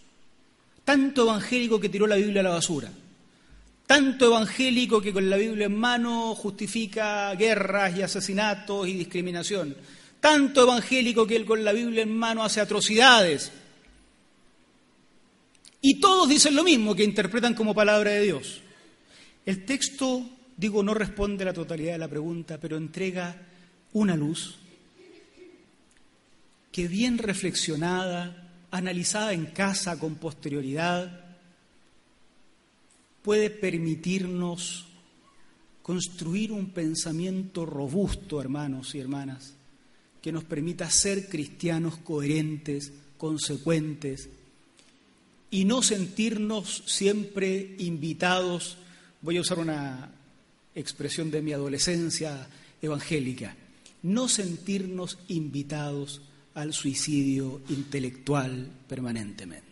Tanto 0.85 1.23
evangélico 1.23 1.81
que 1.81 1.89
tiró 1.89 2.07
la 2.07 2.15
Biblia 2.15 2.39
a 2.39 2.43
la 2.43 2.51
basura 2.51 2.89
tanto 3.85 4.25
evangélico 4.25 5.01
que 5.01 5.13
con 5.13 5.29
la 5.29 5.37
Biblia 5.37 5.65
en 5.65 5.77
mano 5.77 6.35
justifica 6.35 7.33
guerras 7.35 7.97
y 7.97 8.01
asesinatos 8.01 8.87
y 8.87 8.93
discriminación, 8.93 9.75
tanto 10.19 10.63
evangélico 10.63 11.27
que 11.27 11.35
él 11.35 11.45
con 11.45 11.63
la 11.63 11.73
Biblia 11.73 12.03
en 12.03 12.17
mano 12.17 12.43
hace 12.43 12.61
atrocidades. 12.61 13.51
Y 15.85 15.99
todos 15.99 16.29
dicen 16.29 16.55
lo 16.55 16.63
mismo, 16.63 16.95
que 16.95 17.03
interpretan 17.03 17.53
como 17.55 17.75
palabra 17.75 18.11
de 18.11 18.21
Dios. 18.21 18.61
El 19.45 19.65
texto, 19.65 20.25
digo, 20.55 20.81
no 20.81 20.93
responde 20.93 21.43
a 21.43 21.47
la 21.47 21.53
totalidad 21.53 21.91
de 21.91 21.97
la 21.97 22.07
pregunta, 22.07 22.57
pero 22.57 22.77
entrega 22.77 23.35
una 23.91 24.15
luz 24.15 24.59
que 26.71 26.87
bien 26.87 27.17
reflexionada, 27.17 28.49
analizada 28.71 29.33
en 29.33 29.47
casa 29.47 29.99
con 29.99 30.15
posterioridad, 30.15 31.35
puede 33.21 33.49
permitirnos 33.49 34.85
construir 35.81 36.53
un 36.53 36.69
pensamiento 36.69 37.65
robusto, 37.65 38.39
hermanos 38.39 38.95
y 38.95 39.01
hermanas, 39.01 39.53
que 40.21 40.31
nos 40.31 40.45
permita 40.45 40.89
ser 40.89 41.27
cristianos 41.27 41.97
coherentes, 41.97 42.93
consecuentes, 43.17 44.29
y 45.53 45.65
no 45.65 45.83
sentirnos 45.83 46.81
siempre 46.87 47.75
invitados, 47.77 48.75
voy 49.21 49.37
a 49.37 49.41
usar 49.41 49.59
una 49.59 50.09
expresión 50.73 51.29
de 51.29 51.43
mi 51.43 51.53
adolescencia 51.53 52.47
evangélica, 52.81 53.55
no 54.01 54.27
sentirnos 54.27 55.19
invitados 55.27 56.23
al 56.55 56.73
suicidio 56.73 57.61
intelectual 57.69 58.67
permanentemente. 58.89 59.67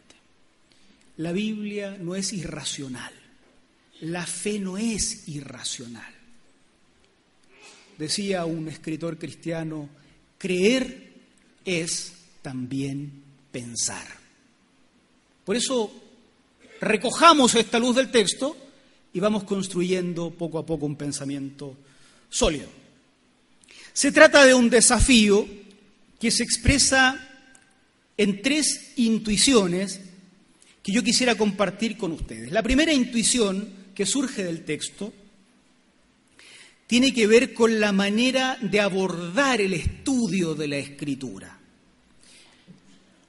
La 1.17 1.31
Biblia 1.31 1.97
no 1.99 2.13
es 2.13 2.31
irracional. 2.31 3.13
La 4.01 4.27
fe 4.27 4.59
no 4.59 4.77
es 4.77 5.27
irracional. 5.29 6.13
Decía 7.97 8.45
un 8.45 8.67
escritor 8.67 9.17
cristiano, 9.17 9.89
creer 10.37 11.11
es 11.65 12.13
también 12.43 13.23
pensar. 13.51 14.20
Por 15.45 15.55
eso 15.55 15.91
recojamos 16.79 17.55
esta 17.55 17.79
luz 17.79 17.95
del 17.95 18.11
texto 18.11 18.55
y 19.13 19.19
vamos 19.19 19.43
construyendo 19.43 20.31
poco 20.31 20.59
a 20.59 20.65
poco 20.65 20.85
un 20.85 20.95
pensamiento 20.95 21.75
sólido. 22.29 22.67
Se 23.93 24.11
trata 24.11 24.45
de 24.45 24.53
un 24.53 24.69
desafío 24.69 25.47
que 26.19 26.31
se 26.31 26.43
expresa 26.43 27.27
en 28.17 28.41
tres 28.41 28.93
intuiciones 28.97 29.99
que 30.83 30.91
yo 30.91 31.03
quisiera 31.03 31.35
compartir 31.35 31.97
con 31.97 32.11
ustedes. 32.11 32.51
La 32.51 32.63
primera 32.63 32.93
intuición 32.93 33.81
que 33.93 34.05
surge 34.05 34.43
del 34.43 34.63
texto 34.63 35.13
tiene 36.87 37.13
que 37.13 37.27
ver 37.27 37.53
con 37.53 37.79
la 37.79 37.91
manera 37.91 38.57
de 38.61 38.79
abordar 38.79 39.61
el 39.61 39.73
estudio 39.73 40.55
de 40.55 40.67
la 40.67 40.77
escritura. 40.77 41.60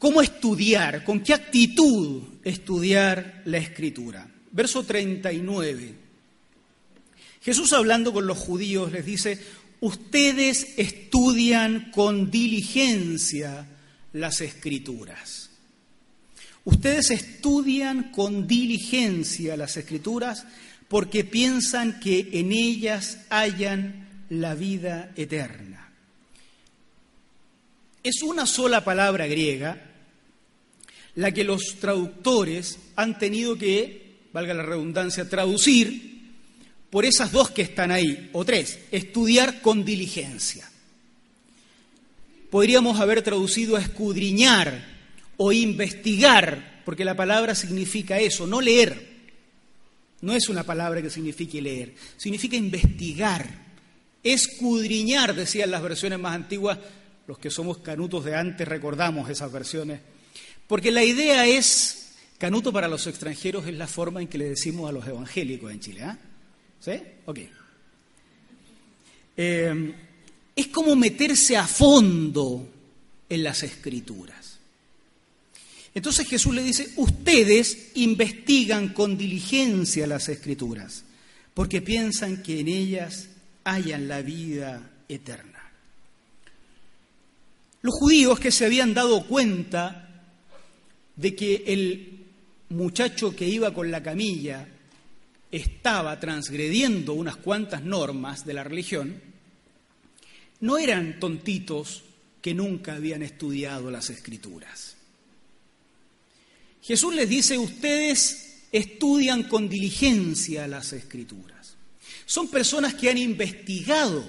¿Cómo 0.03 0.21
estudiar? 0.21 1.05
¿Con 1.05 1.21
qué 1.21 1.33
actitud 1.33 2.23
estudiar 2.43 3.43
la 3.45 3.59
escritura? 3.59 4.29
Verso 4.51 4.83
39. 4.83 5.95
Jesús 7.41 7.73
hablando 7.73 8.13
con 8.13 8.27
los 8.27 8.37
judíos 8.37 8.91
les 8.91 9.07
dice, 9.07 9.39
ustedes 9.79 10.75
estudian 10.77 11.93
con 11.93 12.33
diligencia 12.33 13.65
las 14.13 14.41
escrituras. 14.41 15.51
Ustedes 16.65 17.13
estudian 17.13 18.11
con 18.11 18.49
diligencia 18.49 19.57
las 19.57 19.77
escrituras 19.77 20.45
porque 20.89 21.23
piensan 21.23 22.01
que 22.01 22.29
en 22.33 22.51
ellas 22.51 23.19
hayan 23.31 24.09
la 24.31 24.57
vida 24.57 25.13
eterna. 25.15 25.93
Es 28.03 28.21
una 28.25 28.47
sola 28.47 28.83
palabra 28.83 29.29
griega 29.29 29.91
la 31.14 31.33
que 31.33 31.45
los 31.45 31.76
traductores 31.78 32.78
han 32.97 33.19
tenido 33.19 33.57
que, 33.57 34.28
valga 34.33 34.54
la 34.54 34.62
redundancia, 34.62 35.28
traducir 35.28 36.12
por 36.90 37.04
esas 37.04 37.33
dos 37.33 37.50
que 37.50 37.62
están 37.62 37.90
ahí, 37.90 38.31
o 38.33 38.45
tres, 38.45 38.78
estudiar 38.90 39.61
con 39.61 39.85
diligencia. 39.85 40.69
Podríamos 42.50 43.00
haber 43.00 43.23
traducido 43.23 43.76
a 43.76 43.81
escudriñar 43.81 44.92
o 45.38 45.52
investigar, 45.52 46.83
porque 46.85 47.04
la 47.04 47.16
palabra 47.16 47.54
significa 47.54 48.19
eso, 48.19 48.47
no 48.47 48.61
leer. 48.61 49.11
No 50.21 50.35
es 50.35 50.49
una 50.49 50.62
palabra 50.62 51.02
que 51.02 51.11
signifique 51.11 51.61
leer, 51.61 51.95
significa 52.16 52.57
investigar, 52.57 53.47
escudriñar, 54.23 55.35
decían 55.35 55.71
las 55.71 55.83
versiones 55.83 56.19
más 56.19 56.35
antiguas, 56.35 56.78
los 57.26 57.38
que 57.38 57.50
somos 57.50 57.78
canutos 57.78 58.25
de 58.25 58.37
antes 58.37 58.69
recordamos 58.69 59.28
esas 59.31 59.50
versiones 59.50 60.00
porque 60.66 60.90
la 60.90 61.04
idea 61.04 61.47
es, 61.47 62.14
canuto 62.38 62.73
para 62.73 62.88
los 62.88 63.07
extranjeros 63.07 63.66
es 63.66 63.75
la 63.75 63.87
forma 63.87 64.21
en 64.21 64.28
que 64.28 64.38
le 64.38 64.49
decimos 64.49 64.88
a 64.88 64.92
los 64.92 65.07
evangélicos 65.07 65.71
en 65.71 65.81
Chile. 65.81 66.02
¿ah? 66.02 66.19
¿Sí? 66.81 66.92
Ok. 67.26 67.38
Eh, 69.37 69.95
es 70.54 70.66
como 70.69 70.95
meterse 70.97 71.57
a 71.57 71.66
fondo 71.66 72.69
en 73.28 73.42
las 73.42 73.62
escrituras. 73.62 74.59
Entonces 75.95 76.26
Jesús 76.26 76.54
le 76.54 76.62
dice, 76.62 76.90
ustedes 76.97 77.92
investigan 77.95 78.90
con 78.90 79.19
diligencia 79.19 80.07
las 80.07 80.28
escrituras, 80.28 81.04
porque 81.54 81.83
piensan 81.83 82.42
que 82.42 82.61
en 82.61 82.69
ellas 82.69 83.28
hayan 83.64 84.09
la 84.09 84.23
vida 84.23 84.90
eterna. 85.09 85.71
Los 87.83 87.95
judíos 87.95 88.40
que 88.40 88.50
se 88.50 88.64
habían 88.64 88.95
dado 88.95 89.26
cuenta 89.26 90.09
de 91.16 91.35
que 91.35 91.64
el 91.66 92.26
muchacho 92.71 93.35
que 93.37 93.49
iba 93.49 93.73
con 93.75 93.90
la 93.90 94.02
camilla 94.02 94.66
estaba 95.50 96.19
transgrediendo 96.19 97.12
unas 97.12 97.37
cuantas 97.37 97.83
normas 97.83 98.47
de 98.47 98.54
la 98.54 98.64
religión, 98.64 99.21
no 100.61 100.78
eran 100.78 101.21
tontitos 101.21 102.04
que 102.40 102.54
nunca 102.54 102.95
habían 102.95 103.23
estudiado 103.23 103.90
las 103.90 104.11
escrituras. 104.11 104.97
Jesús 106.83 107.14
les 107.14 107.28
dice, 107.28 107.59
ustedes 107.59 108.62
estudian 108.73 109.45
con 109.45 109.69
diligencia 109.69 110.66
las 110.66 110.92
escrituras. 110.92 111.76
Son 112.26 112.49
personas 112.49 112.95
que 112.95 113.11
han 113.11 113.19
investigado, 113.19 114.25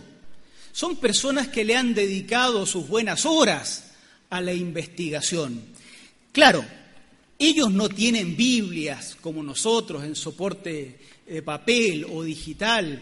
son 0.71 0.97
personas 0.97 1.47
que 1.47 1.63
le 1.63 1.75
han 1.75 1.93
dedicado 1.93 2.65
sus 2.65 2.87
buenas 2.87 3.25
horas 3.25 3.91
a 4.29 4.41
la 4.41 4.53
investigación. 4.53 5.72
Claro, 6.33 6.65
ellos 7.37 7.71
no 7.71 7.89
tienen 7.89 8.35
Biblias 8.35 9.15
como 9.21 9.43
nosotros 9.43 10.03
en 10.03 10.15
soporte 10.15 10.97
de 11.27 11.41
papel 11.43 12.07
o 12.09 12.23
digital. 12.23 13.01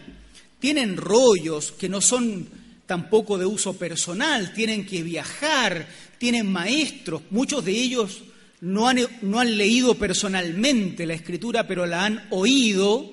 Tienen 0.60 0.98
rollos 0.98 1.72
que 1.72 1.88
no 1.88 2.02
son 2.02 2.46
tampoco 2.84 3.38
de 3.38 3.46
uso 3.46 3.72
personal, 3.72 4.52
tienen 4.52 4.84
que 4.84 5.02
viajar, 5.02 5.88
tienen 6.18 6.52
maestros. 6.52 7.22
Muchos 7.30 7.64
de 7.64 7.72
ellos 7.72 8.22
no 8.60 8.86
han, 8.86 8.98
no 9.22 9.40
han 9.40 9.56
leído 9.56 9.94
personalmente 9.94 11.06
la 11.06 11.14
escritura, 11.14 11.66
pero 11.66 11.86
la 11.86 12.04
han 12.04 12.26
oído 12.28 13.10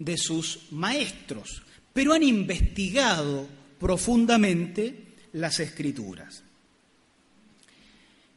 de 0.00 0.18
sus 0.18 0.58
maestros. 0.72 1.62
Pero 1.92 2.14
han 2.14 2.24
investigado 2.24 3.46
profundamente 3.78 5.04
las 5.34 5.60
escrituras. 5.60 6.42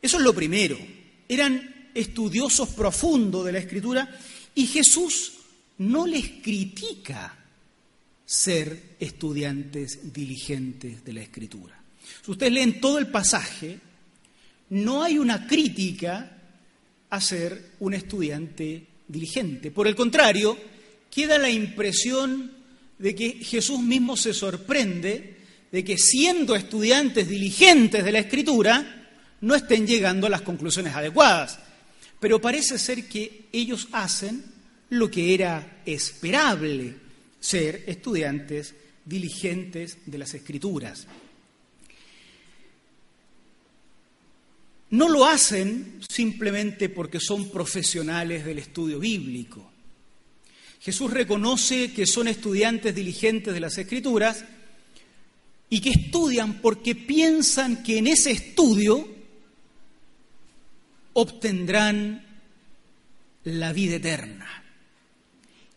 Eso 0.03 0.17
es 0.17 0.23
lo 0.23 0.35
primero 0.35 0.77
eran 1.27 1.89
estudiosos 1.93 2.69
profundos 2.69 3.45
de 3.45 3.51
la 3.51 3.59
escritura 3.59 4.19
y 4.53 4.67
Jesús 4.67 5.33
no 5.77 6.05
les 6.05 6.29
critica 6.41 7.37
ser 8.25 8.95
estudiantes 8.99 10.13
diligentes 10.13 11.03
de 11.03 11.13
la 11.13 11.21
escritura. 11.21 11.81
Si 12.23 12.31
ustedes 12.31 12.53
leen 12.53 12.79
todo 12.79 12.97
el 12.97 13.07
pasaje, 13.07 13.79
no 14.69 15.03
hay 15.03 15.17
una 15.17 15.47
crítica 15.47 16.37
a 17.09 17.21
ser 17.21 17.71
un 17.79 17.93
estudiante 17.93 18.85
diligente. 19.07 19.71
Por 19.71 19.87
el 19.87 19.95
contrario, 19.95 20.57
queda 21.09 21.37
la 21.37 21.49
impresión 21.49 22.51
de 22.97 23.15
que 23.15 23.31
Jesús 23.43 23.79
mismo 23.79 24.17
se 24.17 24.33
sorprende 24.33 25.35
de 25.71 25.83
que 25.83 25.97
siendo 25.97 26.55
estudiantes 26.55 27.27
diligentes 27.27 28.03
de 28.03 28.11
la 28.11 28.19
escritura, 28.19 29.04
no 29.45 29.53
estén 29.53 29.85
llegando 29.85 30.25
a 30.25 30.29
las 30.31 30.41
conclusiones 30.41 30.95
adecuadas. 30.95 31.59
Pero 32.19 32.41
parece 32.41 32.79
ser 32.79 33.07
que 33.07 33.45
ellos 33.51 33.87
hacen 33.91 34.43
lo 34.89 35.09
que 35.11 35.35
era 35.35 35.81
esperable, 35.85 36.95
ser 37.39 37.83
estudiantes 37.85 38.73
diligentes 39.05 39.99
de 40.03 40.17
las 40.17 40.33
escrituras. 40.33 41.05
No 44.89 45.09
lo 45.09 45.25
hacen 45.25 45.99
simplemente 46.09 46.89
porque 46.89 47.19
son 47.19 47.51
profesionales 47.51 48.45
del 48.45 48.57
estudio 48.57 48.97
bíblico. 48.97 49.71
Jesús 50.81 51.11
reconoce 51.11 51.93
que 51.93 52.07
son 52.07 52.27
estudiantes 52.27 52.95
diligentes 52.95 53.53
de 53.53 53.59
las 53.59 53.77
escrituras 53.77 54.43
y 55.69 55.81
que 55.81 55.91
estudian 55.91 56.61
porque 56.61 56.95
piensan 56.95 57.83
que 57.83 57.99
en 57.99 58.07
ese 58.07 58.31
estudio 58.31 59.14
obtendrán 61.15 62.23
la 63.45 63.73
vida 63.73 63.95
eterna. 63.95 64.63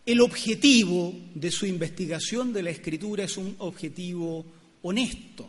El 0.05 0.21
objetivo 0.21 1.15
de 1.35 1.51
su 1.51 1.67
investigación 1.67 2.53
de 2.53 2.63
la 2.63 2.71
escritura 2.71 3.25
es 3.25 3.37
un 3.37 3.55
objetivo 3.59 4.45
honesto. 4.83 5.49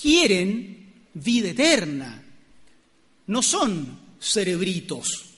Quieren 0.00 0.92
vida 1.14 1.50
eterna. 1.50 2.22
No 3.26 3.42
son 3.42 4.00
cerebritos, 4.20 5.30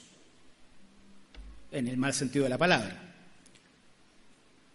en 1.71 1.87
el 1.87 1.97
mal 1.97 2.13
sentido 2.13 2.43
de 2.43 2.49
la 2.49 2.57
palabra. 2.57 3.03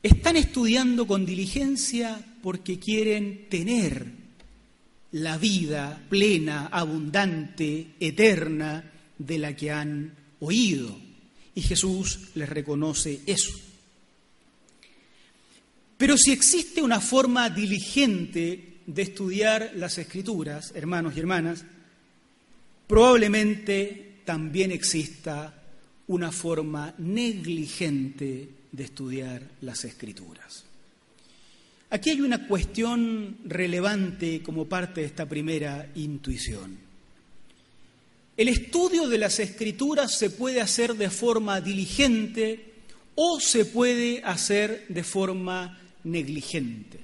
Están 0.03 0.37
estudiando 0.37 1.07
con 1.07 1.27
diligencia 1.27 2.25
porque 2.43 2.79
quieren 2.79 3.49
tener 3.51 4.22
la 5.13 5.37
vida 5.39 6.01
plena, 6.09 6.67
abundante, 6.67 7.95
eterna 8.01 8.85
de 9.19 9.39
la 9.39 9.55
que 9.55 9.71
han 9.71 10.15
oído. 10.41 10.97
Y 11.55 11.63
Jesús 11.63 12.31
les 12.35 12.49
reconoce 12.49 13.21
eso. 13.27 13.53
Pero 15.97 16.17
si 16.17 16.33
existe 16.33 16.83
una 16.83 17.01
forma 17.01 17.49
diligente 17.51 18.79
de 18.87 19.03
estudiar 19.03 19.73
las 19.77 19.99
escrituras, 19.99 20.73
hermanos 20.75 21.15
y 21.17 21.21
hermanas, 21.21 21.65
probablemente 22.87 24.21
también 24.25 24.73
exista 24.73 25.63
una 26.09 26.33
forma 26.33 26.95
negligente 26.99 28.49
de 28.73 28.85
estudiar 28.85 29.43
las 29.61 29.85
escrituras. 29.85 30.65
Aquí 31.93 32.09
hay 32.09 32.23
una 32.23 32.49
cuestión 32.49 33.37
relevante 33.45 34.43
como 34.43 34.65
parte 34.65 35.03
de 35.03 35.09
esta 35.09 35.29
primera 35.29 35.91
intuición. 35.95 36.79
El 38.35 38.49
estudio 38.49 39.09
de 39.09 39.19
las 39.19 39.39
escrituras 39.41 40.17
se 40.17 40.31
puede 40.31 40.63
hacer 40.63 40.95
de 40.95 41.11
forma 41.11 41.61
diligente 41.61 42.73
o 43.15 43.39
se 43.41 43.67
puede 43.67 44.23
hacer 44.25 44.87
de 44.89 45.05
forma 45.05 45.79
negligente. 46.05 46.99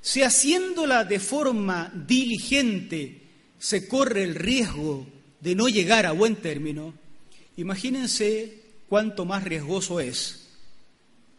Si 0.00 0.22
haciéndola 0.22 1.02
de 1.02 1.18
forma 1.18 1.92
diligente 1.92 3.22
se 3.58 3.88
corre 3.88 4.22
el 4.22 4.36
riesgo 4.36 5.08
de 5.40 5.56
no 5.56 5.66
llegar 5.66 6.06
a 6.06 6.12
buen 6.12 6.36
término, 6.36 6.94
imagínense 7.56 8.62
cuánto 8.88 9.24
más 9.24 9.42
riesgoso 9.42 9.98
es 9.98 10.37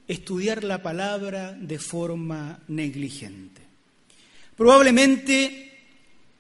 estudiar 0.10 0.63
la 0.63 0.82
palabra 0.82 1.54
de 1.54 1.78
forma 1.78 2.60
negligente. 2.67 3.62
Probablemente 4.58 5.69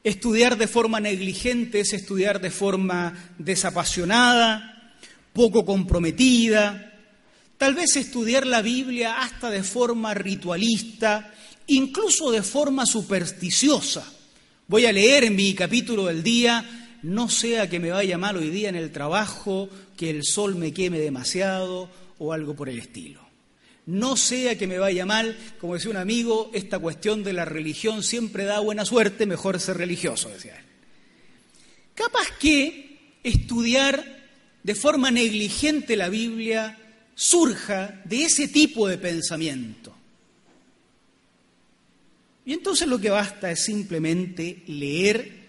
estudiar 0.03 0.57
de 0.57 0.67
forma 0.67 0.99
negligente 0.99 1.81
es 1.81 1.93
estudiar 1.93 2.41
de 2.41 2.49
forma 2.49 3.35
desapasionada, 3.37 4.95
poco 5.33 5.65
comprometida, 5.65 6.97
tal 7.59 7.75
vez 7.75 7.95
estudiar 7.95 8.47
la 8.47 8.63
Biblia 8.63 9.21
hasta 9.21 9.51
de 9.51 9.61
forma 9.61 10.15
ritualista, 10.15 11.31
incluso 11.67 12.31
de 12.31 12.41
forma 12.41 12.87
supersticiosa. 12.87 14.03
Voy 14.67 14.87
a 14.87 14.91
leer 14.91 15.29
mi 15.29 15.53
capítulo 15.53 16.07
del 16.07 16.23
día, 16.23 16.97
no 17.03 17.29
sea 17.29 17.69
que 17.69 17.79
me 17.79 17.91
vaya 17.91 18.17
mal 18.17 18.35
hoy 18.35 18.49
día 18.49 18.69
en 18.69 18.75
el 18.75 18.91
trabajo, 18.91 19.69
que 19.95 20.09
el 20.09 20.23
sol 20.23 20.55
me 20.55 20.73
queme 20.73 20.97
demasiado 20.97 21.87
o 22.17 22.33
algo 22.33 22.55
por 22.55 22.67
el 22.67 22.79
estilo. 22.79 23.28
No 23.85 24.17
sea 24.17 24.57
que 24.57 24.67
me 24.67 24.77
vaya 24.77 25.05
mal, 25.05 25.37
como 25.59 25.73
decía 25.73 25.91
un 25.91 25.97
amigo, 25.97 26.51
esta 26.53 26.79
cuestión 26.79 27.23
de 27.23 27.33
la 27.33 27.45
religión 27.45 28.03
siempre 28.03 28.43
da 28.43 28.59
buena 28.59 28.85
suerte, 28.85 29.25
mejor 29.25 29.59
ser 29.59 29.77
religioso, 29.77 30.29
decía 30.29 30.57
él. 30.57 30.65
Capaz 31.95 32.27
que 32.39 33.17
estudiar 33.23 34.19
de 34.63 34.75
forma 34.75 35.11
negligente 35.11 35.95
la 35.95 36.09
Biblia 36.09 36.77
surja 37.15 38.01
de 38.05 38.23
ese 38.23 38.47
tipo 38.47 38.87
de 38.87 38.97
pensamiento. 38.97 39.95
Y 42.45 42.53
entonces 42.53 42.87
lo 42.87 42.99
que 42.99 43.09
basta 43.09 43.51
es 43.51 43.63
simplemente 43.63 44.63
leer, 44.67 45.47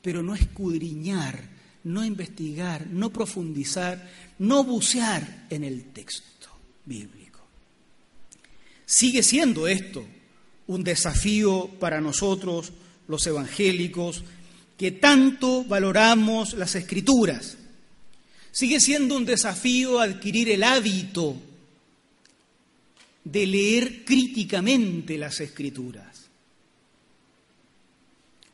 pero 0.00 0.22
no 0.22 0.34
escudriñar, 0.34 1.42
no 1.84 2.04
investigar, 2.04 2.86
no 2.86 3.10
profundizar, 3.10 4.08
no 4.38 4.64
bucear 4.64 5.46
en 5.50 5.64
el 5.64 5.86
texto 5.92 6.48
bíblico. 6.84 7.17
Sigue 8.88 9.22
siendo 9.22 9.68
esto 9.68 10.02
un 10.66 10.82
desafío 10.82 11.68
para 11.78 12.00
nosotros, 12.00 12.72
los 13.06 13.26
evangélicos, 13.26 14.24
que 14.78 14.92
tanto 14.92 15.62
valoramos 15.64 16.54
las 16.54 16.74
escrituras. 16.74 17.58
Sigue 18.50 18.80
siendo 18.80 19.14
un 19.14 19.26
desafío 19.26 20.00
adquirir 20.00 20.48
el 20.48 20.62
hábito 20.62 21.36
de 23.24 23.46
leer 23.46 24.06
críticamente 24.06 25.18
las 25.18 25.38
escrituras. 25.40 26.24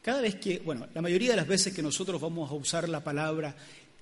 Cada 0.02 0.20
vez 0.20 0.34
que, 0.34 0.58
bueno, 0.58 0.88
la 0.92 1.00
mayoría 1.00 1.30
de 1.30 1.36
las 1.36 1.46
veces 1.46 1.72
que 1.72 1.80
nosotros 1.80 2.20
vamos 2.20 2.50
a 2.50 2.54
usar 2.54 2.88
la 2.88 3.04
palabra 3.04 3.54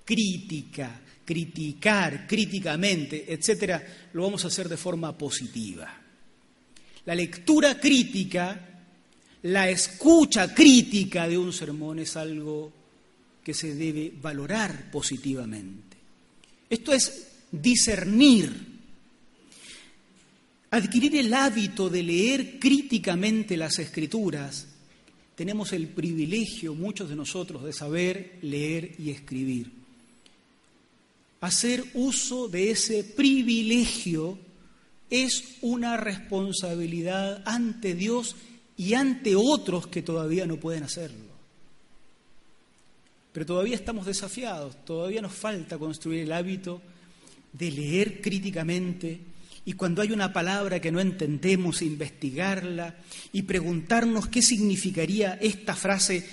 crítica, 0.02 0.98
criticar 1.26 2.26
críticamente, 2.26 3.30
etcétera, 3.30 4.08
lo 4.14 4.22
vamos 4.22 4.44
a 4.44 4.48
hacer 4.48 4.70
de 4.70 4.78
forma 4.78 5.16
positiva. 5.18 6.01
La 7.06 7.14
lectura 7.14 7.78
crítica, 7.80 8.84
la 9.42 9.68
escucha 9.68 10.54
crítica 10.54 11.26
de 11.26 11.36
un 11.36 11.52
sermón 11.52 11.98
es 11.98 12.16
algo 12.16 12.72
que 13.42 13.54
se 13.54 13.74
debe 13.74 14.12
valorar 14.20 14.90
positivamente. 14.90 15.96
Esto 16.70 16.92
es 16.92 17.26
discernir, 17.50 18.54
adquirir 20.70 21.16
el 21.16 21.34
hábito 21.34 21.90
de 21.90 22.02
leer 22.02 22.58
críticamente 22.58 23.56
las 23.56 23.78
escrituras. 23.78 24.68
Tenemos 25.34 25.72
el 25.72 25.88
privilegio, 25.88 26.74
muchos 26.74 27.08
de 27.08 27.16
nosotros, 27.16 27.64
de 27.64 27.72
saber 27.72 28.38
leer 28.42 28.94
y 28.98 29.10
escribir 29.10 29.82
hacer 31.42 31.84
uso 31.94 32.48
de 32.48 32.70
ese 32.70 33.02
privilegio 33.02 34.38
es 35.12 35.58
una 35.60 35.98
responsabilidad 35.98 37.42
ante 37.44 37.94
Dios 37.94 38.34
y 38.78 38.94
ante 38.94 39.36
otros 39.36 39.86
que 39.86 40.00
todavía 40.00 40.46
no 40.46 40.56
pueden 40.56 40.84
hacerlo. 40.84 41.32
Pero 43.30 43.44
todavía 43.44 43.74
estamos 43.74 44.06
desafiados, 44.06 44.82
todavía 44.86 45.20
nos 45.20 45.34
falta 45.34 45.76
construir 45.76 46.22
el 46.22 46.32
hábito 46.32 46.80
de 47.52 47.70
leer 47.70 48.22
críticamente 48.22 49.20
y 49.66 49.74
cuando 49.74 50.00
hay 50.00 50.12
una 50.12 50.32
palabra 50.32 50.80
que 50.80 50.90
no 50.90 50.98
entendemos, 50.98 51.82
investigarla 51.82 52.96
y 53.34 53.42
preguntarnos 53.42 54.28
qué 54.28 54.40
significaría 54.40 55.34
esta 55.34 55.76
frase 55.76 56.26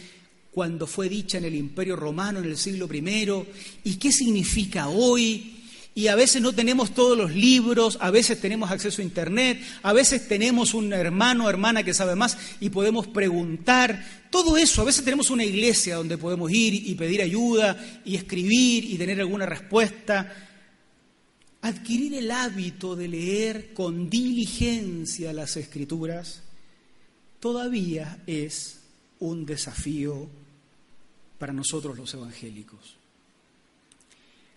cuando 0.52 0.88
fue 0.88 1.10
dicha 1.10 1.38
en 1.38 1.46
el 1.46 1.56
Imperio 1.56 1.98
Romano 1.98 2.40
en 2.40 2.46
el 2.46 2.58
siglo 2.58 2.88
I 2.92 3.44
y 3.84 3.96
qué 3.98 4.14
significa 4.14 4.88
hoy. 4.88 5.58
Y 5.96 6.08
a 6.08 6.16
veces 6.16 6.42
no 6.42 6.54
tenemos 6.54 6.94
todos 6.94 7.18
los 7.18 7.34
libros, 7.36 7.98
a 8.00 8.12
veces 8.12 8.40
tenemos 8.40 8.72
acceso 8.72 9.02
a 9.02 9.06
Internet, 9.06 9.62
a 9.82 9.92
veces 9.92 10.28
tenemos 10.28 10.74
un 10.74 10.94
hermano 10.94 11.46
o 11.46 11.50
hermana 11.50 11.84
que 11.84 11.94
sabe 11.94 12.16
más 12.16 12.38
y 12.60 12.70
podemos 12.70 13.08
preguntar. 13.08 14.06
Todo 14.30 14.56
eso, 14.56 14.82
a 14.82 14.86
veces 14.86 15.04
tenemos 15.04 15.30
una 15.30 15.44
iglesia 15.44 15.96
donde 15.96 16.18
podemos 16.18 16.52
ir 16.52 16.74
y 16.74 16.96
pedir 16.96 17.22
ayuda 17.22 18.02
y 18.06 18.16
escribir 18.16 18.86
y 18.86 18.98
tener 18.98 19.20
alguna 19.20 19.46
respuesta. 19.46 20.34
Adquirir 21.62 22.14
el 22.14 22.32
hábito 22.32 22.96
de 22.96 23.08
leer 23.08 23.74
con 23.74 24.10
diligencia 24.10 25.34
las 25.34 25.58
escrituras 25.58 26.44
todavía 27.40 28.22
es 28.28 28.80
un 29.20 29.46
desafío 29.46 30.30
para 31.38 31.52
nosotros 31.52 31.98
los 31.98 32.14
evangélicos. 32.14 32.99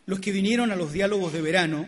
Los 0.07 0.21
que 0.21 0.33
vinieron 0.33 0.71
a 0.71 0.77
los 0.77 0.93
diálogos 0.93 1.33
de 1.33 1.43
verano 1.43 1.87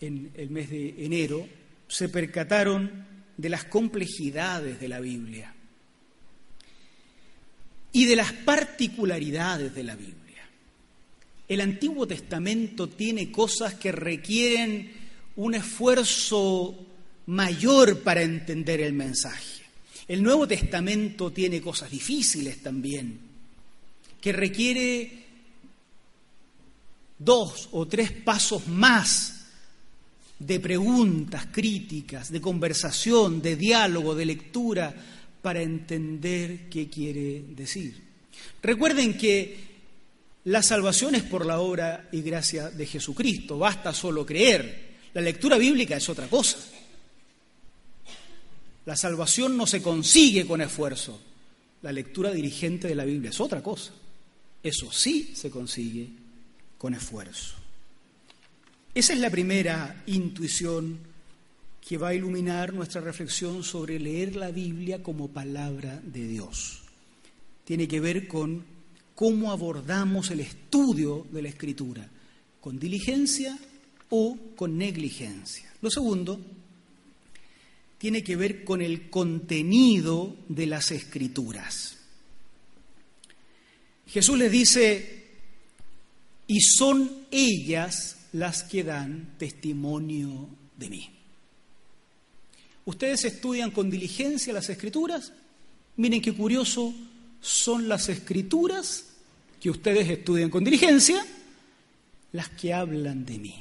en 0.00 0.30
el 0.34 0.50
mes 0.50 0.70
de 0.70 1.04
enero 1.04 1.48
se 1.88 2.08
percataron 2.08 3.06
de 3.36 3.48
las 3.48 3.64
complejidades 3.64 4.80
de 4.80 4.88
la 4.88 5.00
Biblia 5.00 5.54
y 7.92 8.04
de 8.06 8.16
las 8.16 8.32
particularidades 8.32 9.74
de 9.74 9.84
la 9.84 9.96
Biblia. 9.96 10.16
El 11.48 11.60
Antiguo 11.60 12.06
Testamento 12.06 12.88
tiene 12.88 13.32
cosas 13.32 13.74
que 13.74 13.92
requieren 13.92 14.92
un 15.36 15.54
esfuerzo 15.54 16.86
mayor 17.26 18.02
para 18.02 18.22
entender 18.22 18.80
el 18.80 18.92
mensaje. 18.92 19.62
El 20.06 20.22
Nuevo 20.22 20.46
Testamento 20.46 21.30
tiene 21.30 21.60
cosas 21.60 21.90
difíciles 21.90 22.62
también, 22.62 23.18
que 24.20 24.32
requiere 24.32 25.29
dos 27.20 27.68
o 27.72 27.86
tres 27.86 28.10
pasos 28.10 28.66
más 28.66 29.44
de 30.38 30.58
preguntas 30.58 31.46
críticas, 31.52 32.32
de 32.32 32.40
conversación, 32.40 33.42
de 33.42 33.56
diálogo, 33.56 34.14
de 34.14 34.24
lectura, 34.24 34.94
para 35.42 35.62
entender 35.62 36.68
qué 36.68 36.88
quiere 36.88 37.44
decir. 37.54 38.02
Recuerden 38.62 39.16
que 39.16 39.70
la 40.44 40.62
salvación 40.62 41.14
es 41.14 41.22
por 41.22 41.44
la 41.44 41.60
obra 41.60 42.08
y 42.10 42.22
gracia 42.22 42.70
de 42.70 42.86
Jesucristo, 42.86 43.58
basta 43.58 43.92
solo 43.92 44.24
creer. 44.24 44.90
La 45.12 45.20
lectura 45.20 45.58
bíblica 45.58 45.96
es 45.96 46.08
otra 46.08 46.26
cosa. 46.26 46.58
La 48.86 48.96
salvación 48.96 49.56
no 49.56 49.66
se 49.66 49.82
consigue 49.82 50.46
con 50.46 50.62
esfuerzo. 50.62 51.20
La 51.82 51.92
lectura 51.92 52.32
dirigente 52.32 52.88
de 52.88 52.94
la 52.94 53.04
Biblia 53.04 53.30
es 53.30 53.40
otra 53.40 53.62
cosa. 53.62 53.92
Eso 54.62 54.90
sí 54.90 55.32
se 55.34 55.50
consigue 55.50 56.19
con 56.80 56.94
esfuerzo. 56.94 57.56
Esa 58.94 59.12
es 59.12 59.18
la 59.18 59.28
primera 59.28 60.02
intuición 60.06 60.98
que 61.86 61.98
va 61.98 62.08
a 62.08 62.14
iluminar 62.14 62.72
nuestra 62.72 63.02
reflexión 63.02 63.62
sobre 63.62 64.00
leer 64.00 64.34
la 64.34 64.50
Biblia 64.50 65.02
como 65.02 65.28
palabra 65.28 66.00
de 66.02 66.26
Dios. 66.26 66.80
Tiene 67.66 67.86
que 67.86 68.00
ver 68.00 68.26
con 68.26 68.64
cómo 69.14 69.52
abordamos 69.52 70.30
el 70.30 70.40
estudio 70.40 71.26
de 71.30 71.42
la 71.42 71.50
Escritura, 71.50 72.08
con 72.62 72.78
diligencia 72.78 73.58
o 74.08 74.38
con 74.56 74.78
negligencia. 74.78 75.70
Lo 75.82 75.90
segundo 75.90 76.40
tiene 77.98 78.24
que 78.24 78.36
ver 78.36 78.64
con 78.64 78.80
el 78.80 79.10
contenido 79.10 80.34
de 80.48 80.64
las 80.64 80.92
escrituras. 80.92 81.98
Jesús 84.06 84.38
les 84.38 84.50
dice, 84.50 85.19
y 86.50 86.62
son 86.62 87.26
ellas 87.30 88.16
las 88.32 88.64
que 88.64 88.82
dan 88.82 89.34
testimonio 89.38 90.48
de 90.76 90.90
mí. 90.90 91.08
Ustedes 92.86 93.24
estudian 93.24 93.70
con 93.70 93.88
diligencia 93.88 94.52
las 94.52 94.68
escrituras. 94.68 95.32
Miren 95.94 96.20
qué 96.20 96.32
curioso, 96.32 96.92
son 97.40 97.88
las 97.88 98.08
escrituras 98.08 99.04
que 99.60 99.70
ustedes 99.70 100.10
estudian 100.10 100.50
con 100.50 100.64
diligencia 100.64 101.24
las 102.32 102.48
que 102.48 102.74
hablan 102.74 103.24
de 103.24 103.38
mí. 103.38 103.54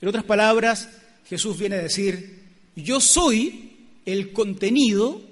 En 0.00 0.08
otras 0.08 0.24
palabras, 0.24 0.88
Jesús 1.28 1.56
viene 1.56 1.76
a 1.76 1.82
decir, 1.82 2.42
yo 2.74 3.00
soy 3.00 3.70
el 4.04 4.32
contenido 4.32 5.22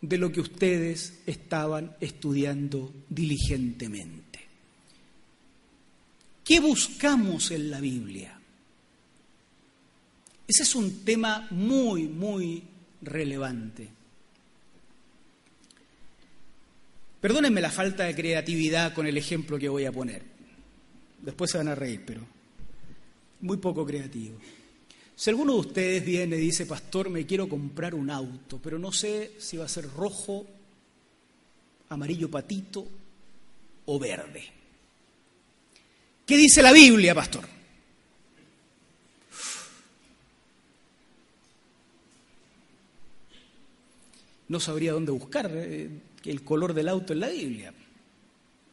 de 0.00 0.18
lo 0.18 0.32
que 0.32 0.40
ustedes 0.40 1.20
estaban 1.24 1.94
estudiando 2.00 2.92
diligentemente. 3.08 4.21
¿Qué 6.44 6.60
buscamos 6.60 7.50
en 7.50 7.70
la 7.70 7.80
Biblia? 7.80 8.38
Ese 10.46 10.62
es 10.64 10.74
un 10.74 11.04
tema 11.04 11.46
muy, 11.50 12.08
muy 12.08 12.62
relevante. 13.00 13.88
Perdónenme 17.20 17.60
la 17.60 17.70
falta 17.70 18.04
de 18.04 18.16
creatividad 18.16 18.92
con 18.92 19.06
el 19.06 19.16
ejemplo 19.16 19.58
que 19.58 19.68
voy 19.68 19.84
a 19.84 19.92
poner. 19.92 20.22
Después 21.22 21.52
se 21.52 21.58
van 21.58 21.68
a 21.68 21.74
reír, 21.74 22.02
pero 22.04 22.20
muy 23.40 23.58
poco 23.58 23.86
creativo. 23.86 24.36
Si 25.14 25.30
alguno 25.30 25.52
de 25.52 25.60
ustedes 25.60 26.04
viene 26.04 26.36
y 26.36 26.40
dice, 26.40 26.66
pastor, 26.66 27.08
me 27.08 27.24
quiero 27.24 27.48
comprar 27.48 27.94
un 27.94 28.10
auto, 28.10 28.58
pero 28.60 28.78
no 28.78 28.90
sé 28.90 29.32
si 29.38 29.56
va 29.56 29.66
a 29.66 29.68
ser 29.68 29.88
rojo, 29.92 30.44
amarillo 31.90 32.28
patito 32.28 32.84
o 33.86 33.98
verde. 34.00 34.61
¿Qué 36.32 36.38
dice 36.38 36.62
la 36.62 36.72
Biblia, 36.72 37.14
pastor? 37.14 37.44
No 44.48 44.58
sabría 44.58 44.92
dónde 44.92 45.12
buscar 45.12 45.50
eh, 45.54 45.90
el 46.24 46.42
color 46.42 46.72
del 46.72 46.88
auto 46.88 47.12
en 47.12 47.20
la 47.20 47.28
Biblia. 47.28 47.74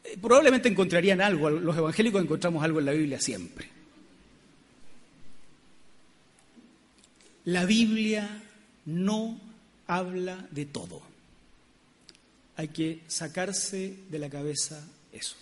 Eh, 0.04 0.16
probablemente 0.18 0.70
encontrarían 0.70 1.20
algo, 1.20 1.50
los 1.50 1.76
evangélicos 1.76 2.22
encontramos 2.22 2.64
algo 2.64 2.78
en 2.78 2.86
la 2.86 2.92
Biblia 2.92 3.20
siempre. 3.20 3.68
La 7.44 7.66
Biblia 7.66 8.42
no 8.86 9.38
habla 9.86 10.48
de 10.50 10.64
todo. 10.64 11.02
Hay 12.56 12.68
que 12.68 13.02
sacarse 13.06 13.96
de 14.08 14.18
la 14.18 14.30
cabeza 14.30 14.82
eso. 15.12 15.36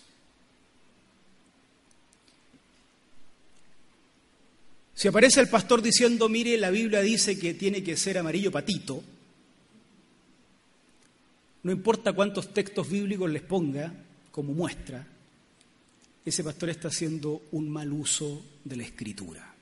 Si 4.99 5.07
aparece 5.07 5.39
el 5.39 5.47
pastor 5.47 5.81
diciendo, 5.81 6.27
mire, 6.27 6.57
la 6.57 6.69
Biblia 6.69 6.99
dice 6.99 7.39
que 7.39 7.53
tiene 7.53 7.81
que 7.81 7.95
ser 7.95 8.17
amarillo 8.17 8.51
patito, 8.51 9.01
no 11.63 11.71
importa 11.71 12.11
cuántos 12.11 12.53
textos 12.53 12.89
bíblicos 12.89 13.31
les 13.31 13.41
ponga 13.41 13.93
como 14.29 14.51
muestra, 14.51 15.07
ese 16.25 16.43
pastor 16.43 16.71
está 16.71 16.89
haciendo 16.89 17.43
un 17.51 17.69
mal 17.69 17.93
uso 17.93 18.43
de 18.65 18.75
la 18.75 18.83
escritura. 18.83 19.55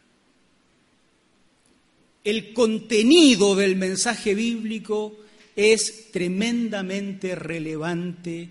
El 2.23 2.51
contenido 2.51 3.55
del 3.55 3.75
mensaje 3.75 4.33
bíblico 4.33 5.19
es 5.55 6.11
tremendamente 6.11 7.35
relevante 7.35 8.49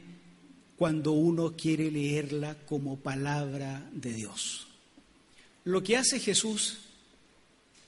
cuando 0.76 1.10
uno 1.10 1.56
quiere 1.56 1.90
leerla 1.90 2.54
como 2.64 2.96
palabra 3.00 3.90
de 3.92 4.12
Dios 4.12 4.66
lo 5.66 5.82
que 5.82 5.96
hace 5.96 6.20
Jesús 6.20 6.78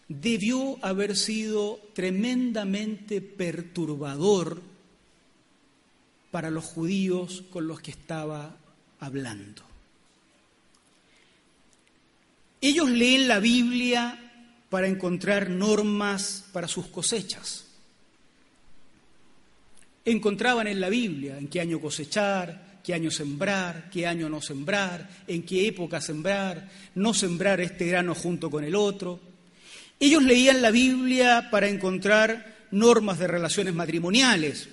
debió 0.08 0.84
haber 0.84 1.16
sido 1.16 1.80
tremendamente 1.94 3.20
perturbador 3.20 4.60
para 6.32 6.50
los 6.50 6.64
judíos 6.64 7.44
con 7.50 7.68
los 7.68 7.80
que 7.80 7.92
estaba 7.92 8.56
hablando. 8.98 9.62
Ellos 12.60 12.90
leen 12.90 13.28
la 13.28 13.38
Biblia 13.38 14.32
para 14.70 14.88
encontrar 14.88 15.48
normas 15.48 16.46
para 16.52 16.66
sus 16.66 16.88
cosechas. 16.88 17.64
Encontraban 20.04 20.66
en 20.66 20.80
la 20.80 20.88
Biblia 20.88 21.38
en 21.38 21.46
qué 21.46 21.60
año 21.60 21.80
cosechar, 21.80 22.67
qué 22.82 22.94
año 22.94 23.10
sembrar, 23.10 23.88
qué 23.90 24.06
año 24.06 24.28
no 24.28 24.40
sembrar, 24.40 25.08
en 25.26 25.42
qué 25.42 25.68
época 25.68 26.00
sembrar, 26.00 26.68
no 26.94 27.14
sembrar 27.14 27.60
este 27.60 27.86
grano 27.86 28.14
junto 28.14 28.50
con 28.50 28.64
el 28.64 28.74
otro. 28.74 29.20
Ellos 30.00 30.22
leían 30.22 30.62
la 30.62 30.70
Biblia 30.70 31.48
para 31.50 31.68
encontrar 31.68 32.66
normas 32.70 33.18
de 33.18 33.26
relaciones 33.26 33.74
matrimoniales. 33.74 34.68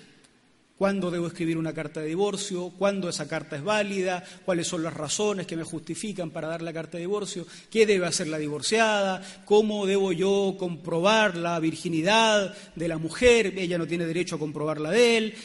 ¿Cuándo 0.77 1.09
debo 1.09 1.27
escribir 1.27 1.57
una 1.57 1.73
carta 1.73 2.01
de 2.01 2.07
divorcio? 2.07 2.69
¿Cuándo 2.77 3.07
esa 3.07 3.29
carta 3.29 3.55
es 3.55 3.63
válida? 3.63 4.21
¿Cuáles 4.43 4.67
son 4.67 4.83
las 4.83 4.93
razones 4.93 5.47
que 5.47 5.55
me 5.55 5.63
justifican 5.63 6.31
para 6.31 6.49
dar 6.49 6.61
la 6.61 6.73
carta 6.73 6.97
de 6.97 7.03
divorcio? 7.03 7.47
¿Qué 7.71 7.85
debe 7.85 8.05
hacer 8.05 8.27
la 8.27 8.37
divorciada? 8.37 9.23
¿Cómo 9.45 9.85
debo 9.85 10.11
yo 10.11 10.57
comprobar 10.59 11.37
la 11.37 11.57
virginidad 11.61 12.53
de 12.75 12.87
la 12.89 12.97
mujer? 12.97 13.53
Ella 13.57 13.77
no 13.77 13.87
tiene 13.87 14.05
derecho 14.05 14.35
a 14.35 14.39
comprobarla 14.39 14.91
de 14.91 15.17
él 15.17 15.35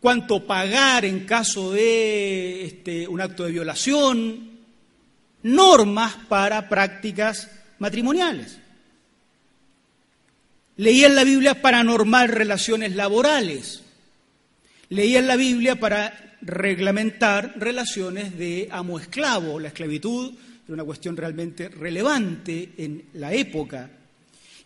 cuánto 0.00 0.46
pagar 0.46 1.04
en 1.04 1.24
caso 1.24 1.72
de 1.72 2.64
este, 2.64 3.08
un 3.08 3.20
acto 3.20 3.44
de 3.44 3.52
violación, 3.52 4.50
normas 5.42 6.14
para 6.28 6.68
prácticas 6.68 7.50
matrimoniales. 7.78 8.58
Leía 10.76 11.08
en 11.08 11.16
la 11.16 11.24
Biblia 11.24 11.60
para 11.60 11.82
normar 11.82 12.30
relaciones 12.30 12.94
laborales. 12.94 13.82
Leía 14.90 15.18
en 15.18 15.26
la 15.26 15.36
Biblia 15.36 15.80
para 15.80 16.36
reglamentar 16.40 17.54
relaciones 17.56 18.38
de 18.38 18.68
amo-esclavo. 18.70 19.58
La 19.58 19.68
esclavitud 19.68 20.32
era 20.64 20.74
una 20.74 20.84
cuestión 20.84 21.16
realmente 21.16 21.68
relevante 21.68 22.74
en 22.78 23.06
la 23.14 23.32
época. 23.32 23.90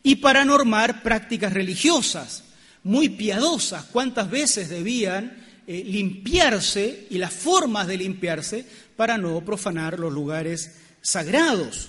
Y 0.02 0.16
para 0.16 0.44
normar 0.44 1.02
prácticas 1.02 1.52
religiosas 1.52 2.44
muy 2.84 3.10
piadosas, 3.10 3.84
cuántas 3.84 4.30
veces 4.30 4.68
debían 4.68 5.44
eh, 5.66 5.84
limpiarse 5.84 7.06
y 7.10 7.18
las 7.18 7.32
formas 7.32 7.86
de 7.86 7.96
limpiarse 7.96 8.64
para 8.96 9.16
no 9.18 9.40
profanar 9.44 9.98
los 9.98 10.12
lugares 10.12 10.72
sagrados. 11.00 11.88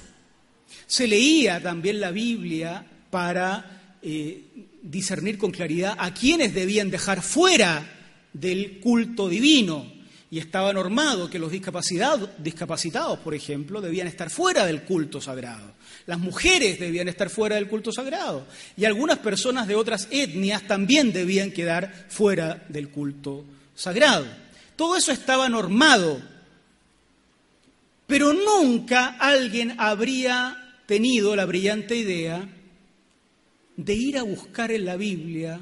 Se 0.85 1.07
leía 1.07 1.61
también 1.61 1.99
la 1.99 2.11
Biblia 2.11 2.85
para 3.09 3.97
eh, 4.01 4.67
discernir 4.81 5.37
con 5.37 5.51
claridad 5.51 5.95
a 5.97 6.13
quienes 6.13 6.53
debían 6.53 6.91
dejar 6.91 7.21
fuera 7.21 7.83
del 8.33 8.79
culto 8.79 9.29
divino. 9.29 9.91
Y 10.29 10.39
estaba 10.39 10.73
normado 10.73 11.29
que 11.29 11.37
los 11.37 11.51
discapacitados, 11.51 13.19
por 13.19 13.35
ejemplo, 13.35 13.81
debían 13.81 14.07
estar 14.07 14.31
fuera 14.31 14.65
del 14.65 14.81
culto 14.81 15.21
sagrado. 15.21 15.73
Las 16.05 16.19
mujeres 16.19 16.79
debían 16.79 17.07
estar 17.07 17.29
fuera 17.29 17.55
del 17.55 17.69
culto 17.69 17.91
sagrado 17.91 18.45
y 18.75 18.85
algunas 18.85 19.19
personas 19.19 19.67
de 19.67 19.75
otras 19.75 20.07
etnias 20.11 20.67
también 20.67 21.13
debían 21.13 21.51
quedar 21.51 22.07
fuera 22.09 22.65
del 22.67 22.89
culto 22.89 23.45
sagrado. 23.73 24.25
Todo 24.75 24.97
eso 24.97 25.11
estaba 25.11 25.47
normado, 25.47 26.21
pero 28.05 28.33
nunca 28.33 29.15
alguien 29.19 29.75
habría 29.77 30.81
tenido 30.85 31.35
la 31.35 31.45
brillante 31.45 31.95
idea 31.95 32.49
de 33.77 33.93
ir 33.93 34.17
a 34.17 34.23
buscar 34.23 34.71
en 34.71 34.85
la 34.85 34.97
Biblia 34.97 35.59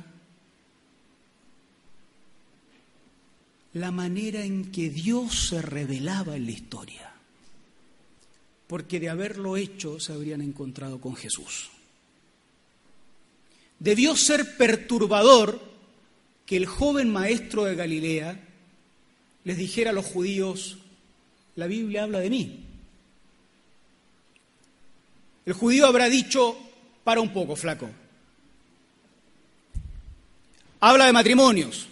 la 3.74 3.92
manera 3.92 4.44
en 4.44 4.72
que 4.72 4.90
Dios 4.90 5.50
se 5.50 5.62
revelaba 5.62 6.36
en 6.36 6.46
la 6.46 6.52
historia 6.52 7.11
porque 8.72 9.02
de 9.02 9.10
haberlo 9.10 9.58
hecho 9.58 10.00
se 10.00 10.14
habrían 10.14 10.40
encontrado 10.40 11.02
con 11.02 11.14
Jesús. 11.14 11.72
Debió 13.80 14.16
ser 14.16 14.56
perturbador 14.56 15.60
que 16.46 16.56
el 16.56 16.68
joven 16.68 17.12
maestro 17.12 17.66
de 17.66 17.76
Galilea 17.76 18.40
les 19.44 19.58
dijera 19.58 19.90
a 19.90 19.94
los 19.94 20.06
judíos, 20.06 20.78
la 21.58 21.68
Biblia 21.68 22.04
habla 22.04 22.20
de 22.20 22.30
mí. 22.30 22.64
El 25.46 25.52
judío 25.52 25.86
habrá 25.86 26.08
dicho, 26.08 26.58
para 27.04 27.20
un 27.20 27.34
poco, 27.34 27.58
flaco. 27.58 27.90
Habla 30.80 31.08
de 31.08 31.12
matrimonios, 31.12 31.90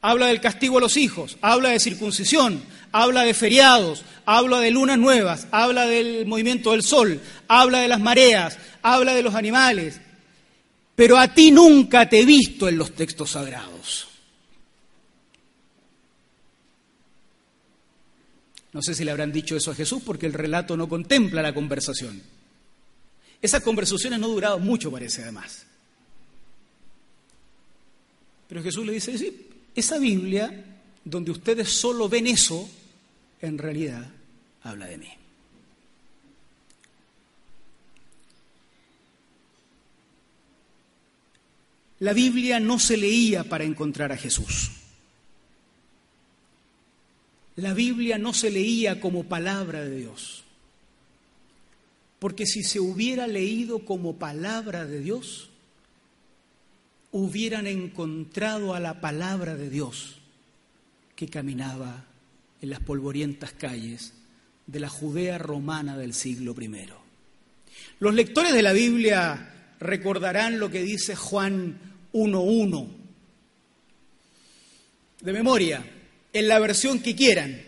habla 0.00 0.28
del 0.28 0.40
castigo 0.40 0.78
a 0.78 0.80
los 0.80 0.96
hijos, 0.96 1.36
habla 1.42 1.68
de 1.68 1.80
circuncisión, 1.80 2.62
habla 2.94 3.24
de 3.24 3.34
feriados, 3.34 4.04
habla 4.24 4.60
de 4.60 4.70
lunas 4.70 4.96
nuevas, 4.96 5.48
habla 5.50 5.84
del 5.86 6.26
movimiento 6.26 6.70
del 6.70 6.84
sol, 6.84 7.20
habla 7.48 7.80
de 7.80 7.88
las 7.88 7.98
mareas, 7.98 8.56
habla 8.82 9.14
de 9.14 9.22
los 9.24 9.34
animales, 9.34 10.00
pero 10.94 11.18
a 11.18 11.34
ti 11.34 11.50
nunca 11.50 12.08
te 12.08 12.20
he 12.20 12.24
visto 12.24 12.68
en 12.68 12.78
los 12.78 12.92
textos 12.92 13.32
sagrados. 13.32 14.06
No 18.72 18.80
sé 18.80 18.94
si 18.94 19.02
le 19.02 19.10
habrán 19.10 19.32
dicho 19.32 19.56
eso 19.56 19.72
a 19.72 19.74
Jesús 19.74 20.00
porque 20.06 20.26
el 20.26 20.32
relato 20.32 20.76
no 20.76 20.88
contempla 20.88 21.42
la 21.42 21.52
conversación. 21.52 22.22
Esas 23.42 23.62
conversaciones 23.64 24.20
no 24.20 24.28
duraban 24.28 24.62
mucho, 24.62 24.92
parece 24.92 25.22
además. 25.22 25.66
Pero 28.48 28.62
Jesús 28.62 28.86
le 28.86 28.92
dice, 28.92 29.18
sí, 29.18 29.48
esa 29.74 29.98
Biblia, 29.98 30.64
donde 31.04 31.32
ustedes 31.32 31.70
solo 31.70 32.08
ven 32.08 32.28
eso, 32.28 32.70
en 33.46 33.58
realidad 33.58 34.10
habla 34.62 34.86
de 34.86 34.98
mí. 34.98 35.08
La 42.00 42.12
Biblia 42.12 42.60
no 42.60 42.78
se 42.78 42.96
leía 42.96 43.44
para 43.44 43.64
encontrar 43.64 44.12
a 44.12 44.16
Jesús. 44.16 44.70
La 47.56 47.72
Biblia 47.72 48.18
no 48.18 48.34
se 48.34 48.50
leía 48.50 49.00
como 49.00 49.24
palabra 49.24 49.82
de 49.82 49.96
Dios. 49.96 50.42
Porque 52.18 52.46
si 52.46 52.62
se 52.62 52.80
hubiera 52.80 53.26
leído 53.26 53.84
como 53.84 54.16
palabra 54.16 54.86
de 54.86 55.00
Dios, 55.00 55.50
hubieran 57.12 57.66
encontrado 57.66 58.74
a 58.74 58.80
la 58.80 59.00
palabra 59.00 59.54
de 59.54 59.70
Dios 59.70 60.16
que 61.14 61.28
caminaba 61.28 62.04
en 62.64 62.70
las 62.70 62.80
polvorientas 62.80 63.52
calles 63.52 64.14
de 64.66 64.80
la 64.80 64.88
Judea 64.88 65.36
romana 65.36 65.98
del 65.98 66.14
siglo 66.14 66.56
I. 66.58 66.88
Los 68.00 68.14
lectores 68.14 68.54
de 68.54 68.62
la 68.62 68.72
Biblia 68.72 69.74
recordarán 69.80 70.58
lo 70.58 70.70
que 70.70 70.80
dice 70.80 71.14
Juan 71.14 71.78
1.1, 72.14 72.88
de 75.20 75.32
memoria, 75.34 75.84
en 76.32 76.48
la 76.48 76.58
versión 76.58 77.00
que 77.00 77.14
quieran. 77.14 77.60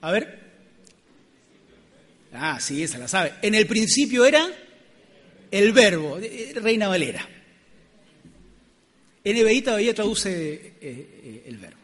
A 0.00 0.10
ver. 0.10 0.40
Ah, 2.32 2.58
sí, 2.58 2.82
esa 2.82 2.96
la 2.96 3.06
sabe. 3.06 3.34
En 3.42 3.54
el 3.54 3.66
principio 3.66 4.24
era 4.24 4.48
el 5.50 5.72
verbo, 5.74 6.18
Reina 6.54 6.88
Valera. 6.88 7.28
NBI 9.24 9.60
todavía 9.60 9.94
traduce 9.94 10.54
eh, 10.54 10.72
eh, 10.80 11.42
el 11.48 11.58
verbo. 11.58 11.81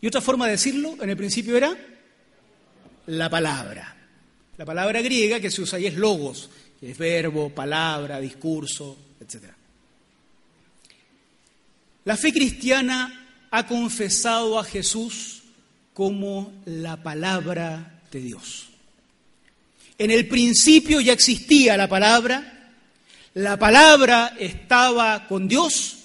Y 0.00 0.06
otra 0.06 0.20
forma 0.20 0.46
de 0.46 0.52
decirlo, 0.52 0.96
en 1.00 1.10
el 1.10 1.16
principio 1.16 1.56
era 1.56 1.76
la 3.06 3.28
palabra. 3.28 3.96
La 4.56 4.64
palabra 4.64 5.02
griega 5.02 5.40
que 5.40 5.50
se 5.50 5.62
usa 5.62 5.78
ahí 5.78 5.86
es 5.86 5.96
logos, 5.96 6.50
que 6.78 6.90
es 6.90 6.98
verbo, 6.98 7.50
palabra, 7.50 8.20
discurso, 8.20 8.96
etc. 9.20 9.44
La 12.04 12.16
fe 12.16 12.32
cristiana 12.32 13.46
ha 13.50 13.66
confesado 13.66 14.58
a 14.58 14.64
Jesús 14.64 15.42
como 15.92 16.52
la 16.64 17.02
palabra 17.02 18.00
de 18.10 18.20
Dios. 18.20 18.68
En 19.98 20.10
el 20.10 20.26
principio 20.28 21.00
ya 21.00 21.12
existía 21.12 21.76
la 21.76 21.88
palabra, 21.88 22.72
la 23.34 23.58
palabra 23.58 24.34
estaba 24.38 25.26
con 25.28 25.46
Dios 25.46 25.96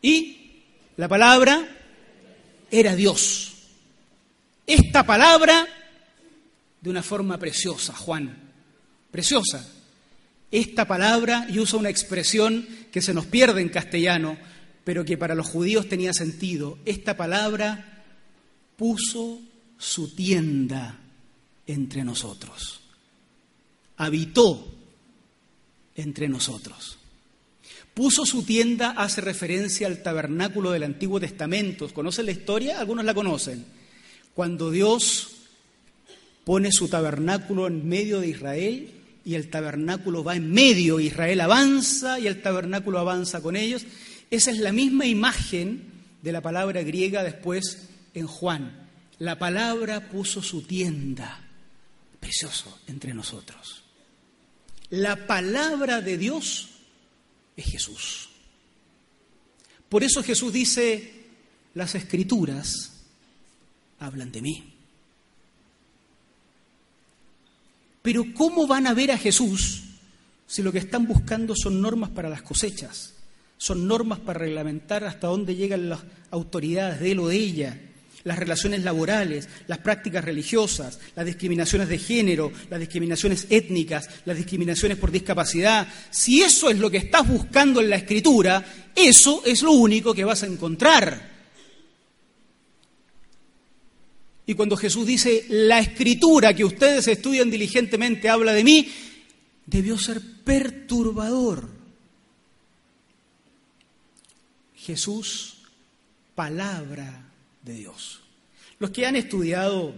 y 0.00 0.62
la 0.96 1.08
palabra 1.08 1.75
era 2.70 2.94
Dios. 2.96 3.52
Esta 4.66 5.04
palabra, 5.04 5.66
de 6.80 6.90
una 6.90 7.02
forma 7.02 7.38
preciosa, 7.38 7.94
Juan, 7.94 8.36
preciosa, 9.10 9.66
esta 10.50 10.86
palabra, 10.86 11.46
y 11.50 11.58
usa 11.58 11.78
una 11.78 11.90
expresión 11.90 12.66
que 12.90 13.02
se 13.02 13.14
nos 13.14 13.26
pierde 13.26 13.60
en 13.60 13.68
castellano, 13.68 14.38
pero 14.84 15.04
que 15.04 15.18
para 15.18 15.34
los 15.34 15.48
judíos 15.48 15.88
tenía 15.88 16.12
sentido, 16.12 16.78
esta 16.84 17.16
palabra 17.16 18.04
puso 18.76 19.40
su 19.78 20.14
tienda 20.14 20.98
entre 21.66 22.04
nosotros, 22.04 22.80
habitó 23.96 24.72
entre 25.94 26.28
nosotros. 26.28 26.95
Puso 27.96 28.26
su 28.26 28.42
tienda 28.42 28.90
hace 28.90 29.22
referencia 29.22 29.86
al 29.86 30.02
tabernáculo 30.02 30.70
del 30.70 30.82
Antiguo 30.82 31.18
Testamento. 31.18 31.88
¿Conocen 31.94 32.26
la 32.26 32.32
historia? 32.32 32.78
Algunos 32.78 33.06
la 33.06 33.14
conocen. 33.14 33.64
Cuando 34.34 34.70
Dios 34.70 35.28
pone 36.44 36.72
su 36.72 36.88
tabernáculo 36.88 37.66
en 37.66 37.88
medio 37.88 38.20
de 38.20 38.28
Israel 38.28 38.90
y 39.24 39.34
el 39.34 39.48
tabernáculo 39.48 40.22
va 40.22 40.36
en 40.36 40.52
medio, 40.52 41.00
Israel 41.00 41.40
avanza 41.40 42.20
y 42.20 42.26
el 42.26 42.42
tabernáculo 42.42 42.98
avanza 42.98 43.40
con 43.40 43.56
ellos. 43.56 43.86
Esa 44.30 44.50
es 44.50 44.58
la 44.58 44.72
misma 44.72 45.06
imagen 45.06 45.90
de 46.20 46.32
la 46.32 46.42
palabra 46.42 46.82
griega 46.82 47.22
después 47.22 47.88
en 48.12 48.26
Juan. 48.26 48.88
La 49.20 49.38
palabra 49.38 50.10
puso 50.10 50.42
su 50.42 50.60
tienda, 50.60 51.48
precioso, 52.20 52.78
entre 52.88 53.14
nosotros. 53.14 53.84
La 54.90 55.26
palabra 55.26 56.02
de 56.02 56.18
Dios 56.18 56.75
es 57.56 57.64
Jesús. 57.64 58.28
Por 59.88 60.04
eso 60.04 60.22
Jesús 60.22 60.52
dice, 60.52 61.24
las 61.74 61.94
escrituras 61.94 62.92
hablan 63.98 64.32
de 64.32 64.42
mí. 64.42 64.72
Pero 68.02 68.24
¿cómo 68.34 68.66
van 68.66 68.86
a 68.86 68.94
ver 68.94 69.10
a 69.10 69.18
Jesús 69.18 69.82
si 70.46 70.62
lo 70.62 70.70
que 70.70 70.78
están 70.78 71.06
buscando 71.06 71.54
son 71.56 71.80
normas 71.80 72.10
para 72.10 72.28
las 72.28 72.42
cosechas? 72.42 73.14
Son 73.58 73.88
normas 73.88 74.18
para 74.20 74.40
reglamentar 74.40 75.04
hasta 75.04 75.28
dónde 75.28 75.56
llegan 75.56 75.88
las 75.88 76.00
autoridades 76.30 77.00
de 77.00 77.12
él 77.12 77.18
o 77.20 77.28
de 77.28 77.36
ella 77.36 77.80
las 78.26 78.40
relaciones 78.40 78.82
laborales, 78.82 79.48
las 79.68 79.78
prácticas 79.78 80.24
religiosas, 80.24 80.98
las 81.14 81.24
discriminaciones 81.24 81.88
de 81.88 81.96
género, 81.96 82.52
las 82.68 82.80
discriminaciones 82.80 83.46
étnicas, 83.50 84.10
las 84.24 84.36
discriminaciones 84.36 84.98
por 84.98 85.12
discapacidad, 85.12 85.86
si 86.10 86.42
eso 86.42 86.68
es 86.68 86.76
lo 86.78 86.90
que 86.90 86.96
estás 86.96 87.26
buscando 87.26 87.80
en 87.80 87.88
la 87.88 87.96
escritura, 87.96 88.64
eso 88.96 89.42
es 89.46 89.62
lo 89.62 89.70
único 89.70 90.12
que 90.12 90.24
vas 90.24 90.42
a 90.42 90.46
encontrar. 90.46 91.36
Y 94.44 94.54
cuando 94.54 94.76
Jesús 94.76 95.06
dice, 95.06 95.44
la 95.48 95.78
escritura 95.78 96.52
que 96.52 96.64
ustedes 96.64 97.06
estudian 97.06 97.48
diligentemente 97.48 98.28
habla 98.28 98.52
de 98.52 98.64
mí, 98.64 98.88
debió 99.66 99.98
ser 99.98 100.20
perturbador. 100.42 101.68
Jesús, 104.74 105.58
palabra 106.34 107.25
de 107.66 107.74
Dios. 107.74 108.20
Los 108.78 108.90
que 108.90 109.04
han 109.04 109.16
estudiado 109.16 109.94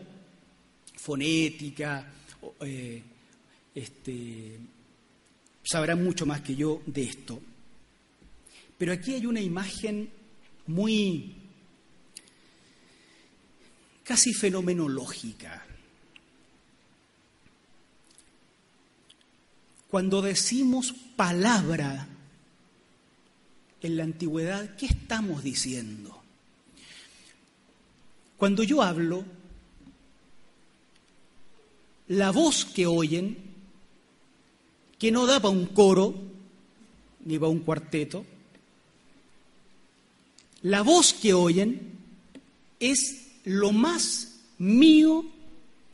fonética, 0.96 2.10
eh, 2.60 3.02
este, 3.74 4.58
sabrán 5.62 6.02
mucho 6.02 6.26
más 6.26 6.40
que 6.40 6.56
yo 6.56 6.82
de 6.86 7.02
esto. 7.02 7.40
Pero 8.76 8.92
aquí 8.92 9.14
hay 9.14 9.26
una 9.26 9.40
imagen 9.40 10.10
muy 10.66 11.34
casi 14.04 14.32
fenomenológica. 14.32 15.64
Cuando 19.90 20.22
decimos 20.22 20.94
palabra 21.16 22.08
en 23.80 23.96
la 23.96 24.04
antigüedad, 24.04 24.76
¿qué 24.76 24.86
estamos 24.86 25.42
diciendo? 25.42 26.17
Cuando 28.38 28.62
yo 28.62 28.82
hablo, 28.82 29.24
la 32.06 32.30
voz 32.30 32.64
que 32.64 32.86
oyen, 32.86 33.36
que 34.96 35.10
no 35.10 35.26
da 35.26 35.40
para 35.40 35.50
un 35.50 35.66
coro 35.66 36.14
ni 37.24 37.36
para 37.36 37.50
un 37.50 37.58
cuarteto, 37.58 38.24
la 40.62 40.82
voz 40.82 41.12
que 41.12 41.34
oyen 41.34 41.98
es 42.78 43.26
lo 43.44 43.72
más 43.72 44.36
mío 44.58 45.24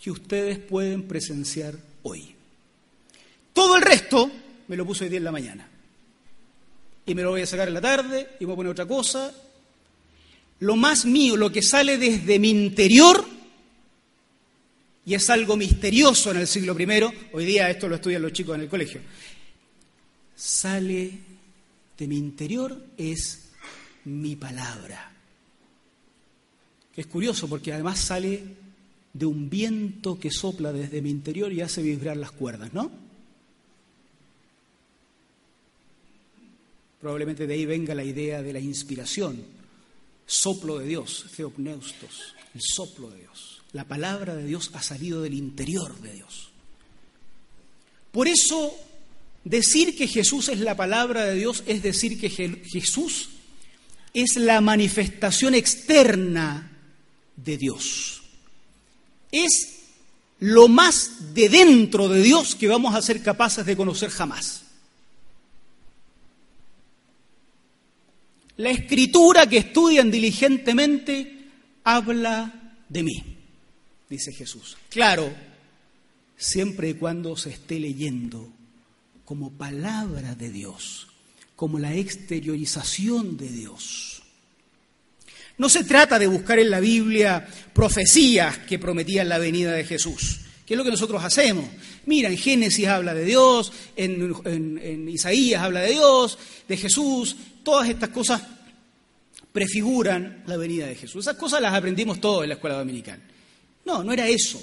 que 0.02 0.11
ustedes 0.11 0.59
pueden 0.59 1.09
presenciar 1.09 1.78
hoy. 2.02 2.35
Todo 3.54 3.76
el 3.76 3.83
resto 3.83 4.30
me 4.68 4.76
lo 4.76 4.85
puse 4.85 5.04
hoy 5.04 5.11
día 5.11 5.18
en 5.18 5.24
la 5.24 5.33
mañana. 5.33 5.68
Y 7.07 7.14
me 7.14 7.22
lo 7.22 7.30
voy 7.30 7.42
a 7.42 7.46
sacar 7.46 7.68
en 7.68 7.74
la 7.74 7.80
tarde 7.80 8.37
y 8.38 8.44
voy 8.44 8.52
a 8.52 8.57
poner 8.57 8.72
otra 8.72 8.87
cosa 8.87 9.33
lo 10.61 10.77
más 10.77 11.05
mío, 11.05 11.37
lo 11.37 11.51
que 11.51 11.62
sale 11.62 11.99
desde 11.99 12.38
mi 12.38 12.51
interior, 12.51 13.25
y 15.07 15.14
es 15.14 15.29
algo 15.31 15.57
misterioso 15.57 16.31
en 16.31 16.38
el 16.38 16.47
siglo 16.47 16.79
I, 16.79 16.87
hoy 17.33 17.45
día 17.45 17.71
esto 17.71 17.88
lo 17.88 17.97
estudian 17.97 18.23
los 18.23 18.33
chicos 18.33 18.55
en 18.55 18.62
el 18.62 18.69
colegio, 18.69 19.01
sale 20.35 21.11
de 21.97 22.09
mi 22.09 22.17
interior 22.17 22.85
es 22.97 23.51
mi 24.05 24.37
palabra. 24.37 25.12
Es 26.97 27.07
curioso 27.07 27.49
porque 27.49 27.73
además 27.73 27.99
sale 27.99 28.43
de 29.12 29.27
un 29.27 29.49
viento 29.49 30.19
que 30.19 30.31
sopla 30.31 30.73
desde 30.73 31.03
mi 31.03 31.11
interior 31.11 31.53
y 31.53 31.61
hace 31.61 31.83
vibrar 31.83 32.17
las 32.17 32.33
cuerdas, 32.33 32.73
¿no? 32.73 32.90
Probablemente 37.01 37.47
de 37.47 37.55
ahí 37.55 37.67
venga 37.67 37.95
la 37.95 38.05
idea 38.05 38.43
de 38.43 38.53
la 38.53 38.61
inspiración, 38.61 39.45
soplo 40.26 40.78
de 40.78 40.87
Dios, 40.87 41.26
theopneustos, 41.37 42.34
el 42.54 42.60
soplo 42.62 43.10
de 43.10 43.20
Dios. 43.20 43.62
La 43.72 43.84
palabra 43.84 44.34
de 44.34 44.46
Dios 44.46 44.70
ha 44.74 44.82
salido 44.82 45.22
del 45.22 45.34
interior 45.34 46.00
de 46.00 46.12
Dios. 46.12 46.50
Por 48.12 48.28
eso, 48.28 48.74
decir 49.44 49.96
que 49.96 50.06
Jesús 50.06 50.48
es 50.48 50.60
la 50.60 50.76
palabra 50.76 51.24
de 51.24 51.34
Dios 51.34 51.64
es 51.66 51.82
decir 51.82 52.20
que 52.20 52.30
Jesús 52.30 53.30
es 54.12 54.37
la 54.37 54.60
manifestación 54.60 55.54
externa 55.54 56.70
de 57.37 57.58
Dios. 57.58 58.22
Es 59.32 59.74
lo 60.38 60.68
más 60.68 61.34
de 61.34 61.48
dentro 61.48 62.08
de 62.08 62.22
Dios 62.22 62.54
que 62.54 62.68
vamos 62.68 62.94
a 62.94 63.02
ser 63.02 63.22
capaces 63.22 63.66
de 63.66 63.77
conocer 63.77 64.10
jamás. 64.10 64.63
La 68.57 68.71
escritura 68.71 69.48
que 69.48 69.59
estudian 69.59 70.11
diligentemente 70.11 71.48
habla 71.83 72.75
de 72.88 73.02
mí, 73.02 73.25
dice 74.09 74.33
Jesús. 74.33 74.77
Claro, 74.88 75.33
siempre 76.37 76.90
y 76.90 76.94
cuando 76.94 77.37
se 77.37 77.50
esté 77.50 77.81
leyendo 77.81 78.52
como 79.25 79.52
palabra 79.52 80.35
de 80.35 80.50
Dios, 80.50 81.09
como 81.57 81.79
la 81.79 81.94
exteriorización 81.94 83.37
de 83.37 83.48
Dios. 83.48 84.23
No 85.57 85.69
se 85.69 85.85
trata 85.85 86.19
de 86.19 86.27
buscar 86.27 86.59
en 86.59 86.71
la 86.71 86.81
Biblia 86.81 87.46
profecías 87.73 88.59
que 88.59 88.79
prometían 88.79 89.29
la 89.29 89.38
venida 89.38 89.73
de 89.73 89.85
Jesús, 89.85 90.40
que 90.67 90.75
es 90.75 90.79
lo 90.79 90.85
que 90.85 90.90
nosotros 90.90 91.23
hacemos. 91.23 91.65
Mira, 92.07 92.29
en 92.29 92.37
Génesis 92.37 92.87
habla 92.87 93.15
de 93.15 93.25
Dios, 93.25 93.73
en, 93.96 94.35
en 94.44 95.09
Isaías 95.09 95.63
habla 95.63 95.81
de 95.81 95.92
Dios, 95.92 96.38
de 96.69 96.77
Jesús, 96.77 97.37
Todas 97.65 97.88
estas 97.88 98.10
cosas 98.10 98.42
prefiguran 99.52 100.44
la 100.46 100.56
venida 100.56 100.87
de 100.87 100.94
Jesús. 100.94 101.25
Esas 101.25 101.37
cosas 101.37 101.60
las 101.60 101.75
aprendimos 101.75 102.21
todos 102.21 102.42
en 102.42 102.50
la 102.50 102.54
escuela 102.54 102.79
dominical. 102.79 103.21
No, 103.85 104.04
no 104.04 104.12
era 104.12 104.29
eso. 104.29 104.62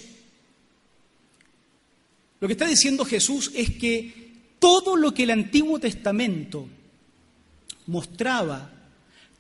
Lo 2.40 2.48
que 2.48 2.54
está 2.54 2.66
diciendo 2.66 3.04
Jesús 3.04 3.52
es 3.54 3.72
que 3.72 4.32
todo 4.60 4.96
lo 4.96 5.14
que 5.14 5.24
el 5.24 5.32
Antiguo 5.32 5.80
Testamento 5.80 6.68
mostraba 7.88 8.72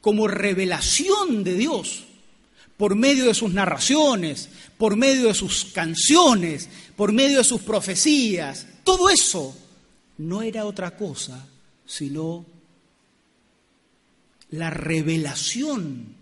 como 0.01 0.27
revelación 0.27 1.43
de 1.43 1.53
Dios 1.55 2.03
por 2.77 2.95
medio 2.95 3.25
de 3.25 3.33
sus 3.33 3.53
narraciones, 3.53 4.49
por 4.77 4.95
medio 4.95 5.27
de 5.27 5.33
sus 5.35 5.65
canciones, 5.65 6.67
por 6.95 7.11
medio 7.11 7.37
de 7.37 7.43
sus 7.43 7.61
profecías. 7.61 8.65
Todo 8.83 9.09
eso 9.09 9.55
no 10.17 10.41
era 10.41 10.65
otra 10.65 10.97
cosa 10.97 11.47
sino 11.91 12.45
la 14.51 14.69
revelación, 14.69 16.15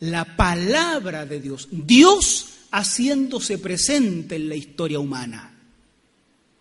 la 0.00 0.36
palabra 0.36 1.26
de 1.26 1.40
Dios, 1.40 1.68
Dios 1.70 2.48
haciéndose 2.72 3.58
presente 3.58 4.36
en 4.36 4.48
la 4.48 4.56
historia 4.56 4.98
humana. 4.98 5.54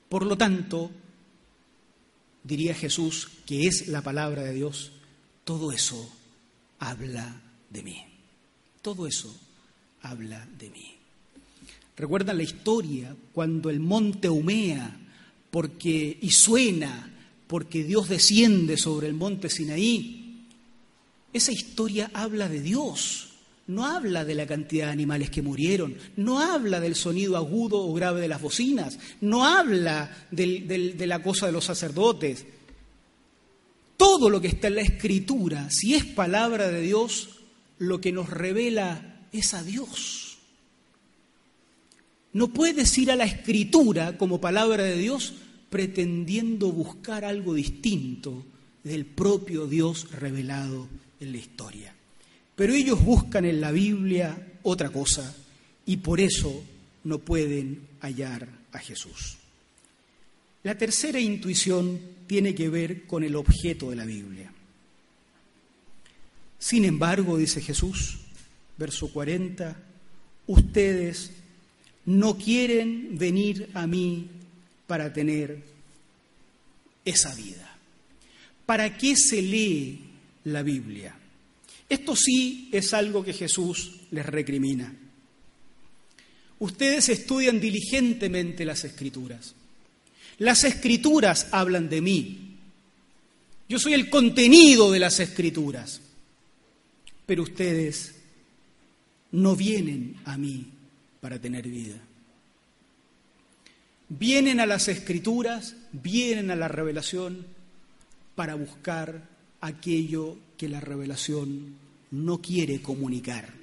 Por 0.10 0.26
lo 0.26 0.38
tanto, 0.38 0.92
diría 2.44 2.76
Jesús, 2.76 3.30
que 3.46 3.68
es 3.68 3.88
la 3.88 4.02
palabra 4.02 4.44
de 4.44 4.54
Dios, 4.54 4.92
todo 5.44 5.72
eso 5.72 6.12
habla 6.80 7.42
de 7.70 7.84
mí. 7.84 8.06
Todo 8.82 9.08
eso 9.08 9.36
habla 10.02 10.48
de 10.58 10.70
mí. 10.70 10.96
¿Recuerdan 11.96 12.38
la 12.38 12.44
historia 12.44 13.16
cuando 13.34 13.70
el 13.70 13.80
monte 13.80 14.30
humea 14.30 14.98
porque, 15.50 16.18
y 16.22 16.32
suena 16.32 17.12
porque 17.48 17.84
Dios 17.84 18.10
desciende 18.10 18.78
sobre 18.78 19.08
el 19.08 19.14
monte 19.14 19.50
Sinaí? 19.50 20.21
Esa 21.34 21.52
historia 21.52 22.12
habla 22.14 22.50
de 22.50 22.62
Dios, 22.62 23.30
no 23.68 23.86
habla 23.86 24.26
de 24.26 24.36
la 24.36 24.46
cantidad 24.46 24.88
de 24.88 24.92
animales 24.92 25.30
que 25.30 25.42
murieron, 25.42 25.96
no 26.18 26.40
habla 26.40 26.80
del 26.80 26.96
sonido 26.96 27.38
agudo 27.38 27.80
o 27.80 27.94
grave 27.94 28.22
de 28.22 28.28
las 28.28 28.42
bocinas, 28.42 29.00
no 29.22 29.46
habla 29.46 30.28
de 30.32 31.06
la 31.08 31.24
cosa 31.24 31.46
de 31.46 31.54
los 31.54 31.66
sacerdotes. 31.66 32.46
Todo 33.96 34.30
lo 34.30 34.42
que 34.42 34.50
está 34.50 34.68
en 34.68 34.76
la 34.76 34.82
escritura, 34.82 35.70
si 35.70 35.94
es 35.94 36.04
palabra 36.04 36.70
de 36.70 36.82
Dios, 36.82 37.30
lo 37.78 38.02
que 38.02 38.12
nos 38.12 38.30
revela 38.30 39.28
es 39.32 39.54
a 39.54 39.64
Dios. 39.64 40.38
No 42.34 42.50
puedes 42.50 42.98
ir 42.98 43.12
a 43.12 43.16
la 43.16 43.26
escritura 43.26 44.18
como 44.18 44.42
palabra 44.42 44.84
de 44.84 44.98
Dios 44.98 45.34
pretendiendo 45.70 46.72
buscar 46.72 47.24
algo 47.24 47.54
distinto 47.54 48.44
del 48.84 49.06
propio 49.06 49.68
Dios 49.68 50.12
revelado 50.12 50.88
en 51.22 51.32
la 51.32 51.38
historia. 51.38 51.96
Pero 52.56 52.74
ellos 52.74 53.04
buscan 53.04 53.46
en 53.46 53.62
la 53.62 53.72
Biblia 53.72 54.38
otra 54.64 54.90
cosa 54.90 55.34
y 55.86 55.98
por 55.98 56.20
eso 56.20 56.64
no 57.06 57.20
pueden 57.20 57.88
hallar 58.02 58.48
a 58.74 58.80
Jesús. 58.80 59.38
La 60.64 60.78
tercera 60.78 61.20
intuición 61.20 62.00
tiene 62.28 62.54
que 62.54 62.70
ver 62.70 63.08
con 63.08 63.24
el 63.24 63.36
objeto 63.36 63.90
de 63.90 63.96
la 63.96 64.06
Biblia. 64.06 64.52
Sin 66.60 66.86
embargo, 66.86 67.38
dice 67.38 67.62
Jesús, 67.62 68.20
verso 68.78 69.12
40, 69.12 69.76
ustedes 70.46 71.32
no 72.06 72.38
quieren 72.38 73.18
venir 73.18 73.70
a 73.74 73.88
mí 73.88 74.30
para 74.86 75.12
tener 75.12 75.64
esa 77.06 77.34
vida. 77.34 77.76
¿Para 78.68 78.96
qué 78.98 79.16
se 79.16 79.42
lee 79.42 80.11
la 80.46 80.64
Biblia? 80.64 81.16
Esto 81.90 82.16
sí 82.16 82.70
es 82.72 82.94
algo 82.94 83.24
que 83.24 83.34
Jesús 83.34 83.98
les 84.12 84.26
recrimina. 84.26 84.96
Ustedes 86.60 87.10
estudian 87.10 87.60
diligentemente 87.60 88.64
las 88.66 88.84
escrituras. 88.84 89.56
Las 90.38 90.64
escrituras 90.64 91.48
hablan 91.52 91.90
de 91.90 92.02
mí. 92.02 92.40
Yo 93.68 93.80
soy 93.80 93.94
el 93.94 94.10
contenido 94.10 94.92
de 94.92 95.00
las 95.00 95.20
escrituras. 95.20 96.02
Pero 97.26 97.44
ustedes 97.44 98.16
no 99.32 99.56
vienen 99.56 100.18
a 100.26 100.38
mí 100.38 100.68
para 101.20 101.40
tener 101.40 101.68
vida. 101.68 101.98
Vienen 104.10 104.60
a 104.60 104.66
las 104.66 104.88
escrituras, 104.88 105.76
vienen 105.92 106.52
a 106.52 106.56
la 106.56 106.68
revelación 106.68 107.46
para 108.36 108.56
buscar 108.56 109.30
aquello 109.62 110.38
que 110.58 110.68
la 110.68 110.80
revelación 110.80 111.76
no 112.12 112.42
quiere 112.42 112.82
comunicar. 112.82 113.54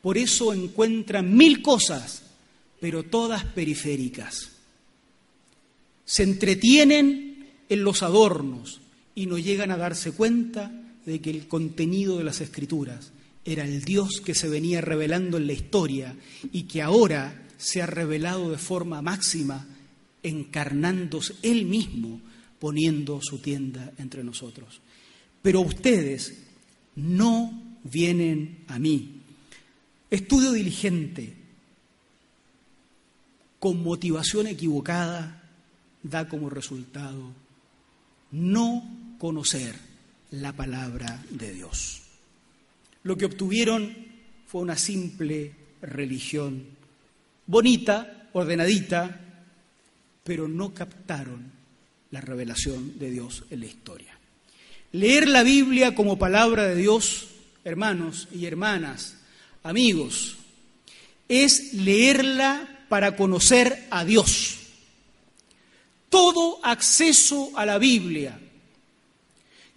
Por 0.00 0.16
eso 0.16 0.54
encuentran 0.54 1.36
mil 1.36 1.60
cosas, 1.62 2.22
pero 2.80 3.02
todas 3.02 3.44
periféricas. 3.44 4.52
Se 6.04 6.22
entretienen 6.22 7.46
en 7.68 7.84
los 7.84 8.02
adornos 8.02 8.80
y 9.14 9.26
no 9.26 9.38
llegan 9.38 9.70
a 9.70 9.76
darse 9.76 10.12
cuenta 10.12 10.72
de 11.04 11.20
que 11.20 11.30
el 11.30 11.46
contenido 11.46 12.18
de 12.18 12.24
las 12.24 12.40
escrituras 12.40 13.12
era 13.44 13.64
el 13.64 13.82
Dios 13.82 14.20
que 14.24 14.34
se 14.34 14.48
venía 14.48 14.80
revelando 14.80 15.36
en 15.36 15.46
la 15.46 15.52
historia 15.52 16.14
y 16.52 16.64
que 16.64 16.82
ahora 16.82 17.46
se 17.58 17.82
ha 17.82 17.86
revelado 17.86 18.50
de 18.50 18.58
forma 18.58 19.02
máxima, 19.02 19.66
encarnándose 20.22 21.34
Él 21.42 21.66
mismo, 21.66 22.20
poniendo 22.58 23.20
su 23.22 23.38
tienda 23.38 23.92
entre 23.98 24.24
nosotros. 24.24 24.80
Pero 25.42 25.60
ustedes 25.60 26.34
no 26.96 27.78
vienen 27.84 28.64
a 28.68 28.78
mí. 28.78 29.22
Estudio 30.10 30.52
diligente, 30.52 31.34
con 33.58 33.82
motivación 33.82 34.46
equivocada, 34.46 35.42
da 36.02 36.28
como 36.28 36.48
resultado 36.48 37.32
no 38.32 39.16
conocer 39.18 39.74
la 40.30 40.52
palabra 40.52 41.22
de 41.30 41.52
Dios. 41.52 42.02
Lo 43.02 43.16
que 43.16 43.26
obtuvieron 43.26 43.94
fue 44.46 44.62
una 44.62 44.76
simple 44.76 45.52
religión, 45.82 46.64
bonita, 47.46 48.28
ordenadita, 48.32 49.20
pero 50.24 50.48
no 50.48 50.72
captaron 50.72 51.52
la 52.10 52.20
revelación 52.20 52.98
de 52.98 53.10
Dios 53.10 53.44
en 53.50 53.60
la 53.60 53.66
historia. 53.66 54.19
Leer 54.92 55.28
la 55.28 55.44
Biblia 55.44 55.94
como 55.94 56.18
palabra 56.18 56.66
de 56.66 56.74
Dios, 56.74 57.28
hermanos 57.62 58.26
y 58.32 58.46
hermanas, 58.46 59.16
amigos, 59.62 60.36
es 61.28 61.74
leerla 61.74 62.86
para 62.88 63.14
conocer 63.14 63.86
a 63.90 64.04
Dios. 64.04 64.56
Todo 66.08 66.58
acceso 66.64 67.52
a 67.54 67.64
la 67.64 67.78
Biblia 67.78 68.40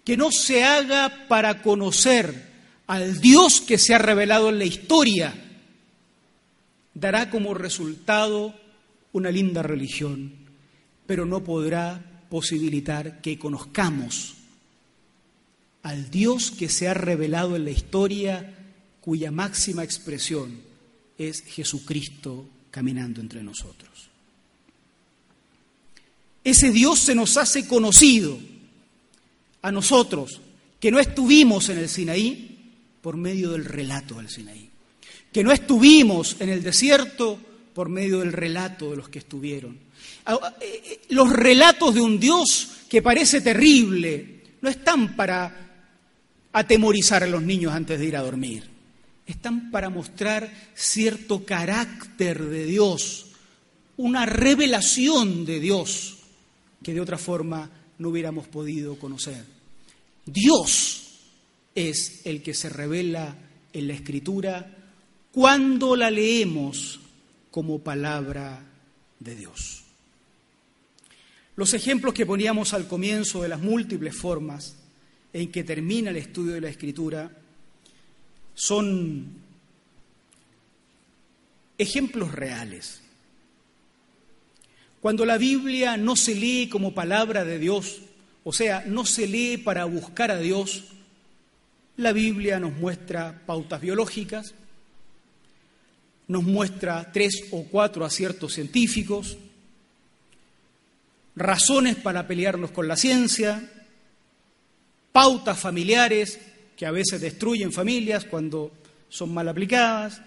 que 0.04 0.16
no 0.16 0.32
se 0.32 0.64
haga 0.64 1.26
para 1.28 1.62
conocer 1.62 2.52
al 2.88 3.20
Dios 3.20 3.60
que 3.60 3.78
se 3.78 3.94
ha 3.94 3.98
revelado 3.98 4.48
en 4.48 4.58
la 4.58 4.64
historia, 4.64 5.32
dará 6.92 7.30
como 7.30 7.54
resultado 7.54 8.52
una 9.12 9.30
linda 9.30 9.62
religión, 9.62 10.32
pero 11.06 11.24
no 11.24 11.44
podrá 11.44 12.26
posibilitar 12.28 13.20
que 13.20 13.38
conozcamos 13.38 14.34
al 15.84 16.10
Dios 16.10 16.50
que 16.50 16.68
se 16.68 16.88
ha 16.88 16.94
revelado 16.94 17.56
en 17.56 17.64
la 17.64 17.70
historia, 17.70 18.54
cuya 19.02 19.30
máxima 19.30 19.84
expresión 19.84 20.60
es 21.18 21.42
Jesucristo 21.42 22.48
caminando 22.70 23.20
entre 23.20 23.42
nosotros. 23.42 24.08
Ese 26.42 26.70
Dios 26.70 27.00
se 27.00 27.14
nos 27.14 27.36
hace 27.36 27.68
conocido 27.68 28.38
a 29.60 29.70
nosotros, 29.70 30.40
que 30.80 30.90
no 30.90 30.98
estuvimos 30.98 31.68
en 31.68 31.78
el 31.78 31.88
Sinaí, 31.90 32.72
por 33.02 33.18
medio 33.18 33.52
del 33.52 33.66
relato 33.66 34.14
del 34.16 34.30
Sinaí, 34.30 34.70
que 35.30 35.44
no 35.44 35.52
estuvimos 35.52 36.36
en 36.40 36.48
el 36.48 36.62
desierto 36.62 37.38
por 37.74 37.90
medio 37.90 38.20
del 38.20 38.32
relato 38.32 38.90
de 38.90 38.96
los 38.96 39.10
que 39.10 39.18
estuvieron. 39.18 39.78
Eh, 40.26 40.32
eh, 40.62 41.00
los 41.10 41.30
relatos 41.30 41.94
de 41.94 42.00
un 42.00 42.18
Dios 42.18 42.70
que 42.88 43.02
parece 43.02 43.42
terrible 43.42 44.42
no 44.62 44.70
están 44.70 45.14
para 45.14 45.63
atemorizar 46.54 47.24
a 47.24 47.26
los 47.26 47.42
niños 47.42 47.72
antes 47.72 47.98
de 47.98 48.06
ir 48.06 48.16
a 48.16 48.22
dormir. 48.22 48.62
Están 49.26 49.70
para 49.70 49.90
mostrar 49.90 50.50
cierto 50.74 51.44
carácter 51.44 52.42
de 52.44 52.64
Dios, 52.64 53.26
una 53.96 54.24
revelación 54.24 55.44
de 55.44 55.60
Dios 55.60 56.18
que 56.82 56.94
de 56.94 57.00
otra 57.00 57.18
forma 57.18 57.70
no 57.98 58.08
hubiéramos 58.10 58.46
podido 58.46 58.96
conocer. 58.98 59.44
Dios 60.24 61.18
es 61.74 62.24
el 62.24 62.40
que 62.42 62.54
se 62.54 62.68
revela 62.68 63.36
en 63.72 63.88
la 63.88 63.94
Escritura 63.94 64.76
cuando 65.32 65.96
la 65.96 66.10
leemos 66.10 67.00
como 67.50 67.80
palabra 67.80 68.64
de 69.18 69.34
Dios. 69.34 69.82
Los 71.56 71.74
ejemplos 71.74 72.14
que 72.14 72.26
poníamos 72.26 72.74
al 72.74 72.86
comienzo 72.86 73.42
de 73.42 73.48
las 73.48 73.60
múltiples 73.60 74.14
formas 74.14 74.76
en 75.34 75.50
que 75.50 75.64
termina 75.64 76.10
el 76.10 76.16
estudio 76.16 76.54
de 76.54 76.60
la 76.60 76.68
escritura 76.68 77.30
son 78.54 79.26
ejemplos 81.76 82.32
reales. 82.32 83.00
Cuando 85.00 85.26
la 85.26 85.36
Biblia 85.36 85.96
no 85.96 86.14
se 86.14 86.36
lee 86.36 86.68
como 86.70 86.94
palabra 86.94 87.44
de 87.44 87.58
Dios, 87.58 88.00
o 88.44 88.52
sea, 88.52 88.84
no 88.86 89.04
se 89.04 89.26
lee 89.26 89.56
para 89.58 89.84
buscar 89.86 90.30
a 90.30 90.38
Dios, 90.38 90.84
la 91.96 92.12
Biblia 92.12 92.60
nos 92.60 92.72
muestra 92.74 93.42
pautas 93.44 93.80
biológicas, 93.80 94.54
nos 96.28 96.44
muestra 96.44 97.10
tres 97.12 97.48
o 97.50 97.64
cuatro 97.64 98.04
aciertos 98.04 98.54
científicos, 98.54 99.36
razones 101.34 101.96
para 101.96 102.28
pelearnos 102.28 102.70
con 102.70 102.86
la 102.86 102.96
ciencia, 102.96 103.68
pautas 105.14 105.56
familiares 105.56 106.40
que 106.76 106.86
a 106.86 106.90
veces 106.90 107.20
destruyen 107.20 107.70
familias 107.70 108.24
cuando 108.24 108.72
son 109.08 109.32
mal 109.32 109.46
aplicadas, 109.48 110.20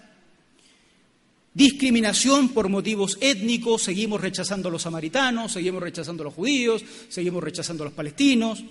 discriminación 1.52 2.48
por 2.48 2.70
motivos 2.70 3.18
étnicos, 3.20 3.82
seguimos 3.82 4.18
rechazando 4.18 4.70
a 4.70 4.72
los 4.72 4.80
samaritanos, 4.80 5.52
seguimos 5.52 5.82
rechazando 5.82 6.22
a 6.22 6.24
los 6.24 6.32
judíos, 6.32 6.82
seguimos 7.10 7.44
rechazando 7.44 7.82
a 7.82 7.88
los 7.88 7.92
palestinos, 7.92 8.64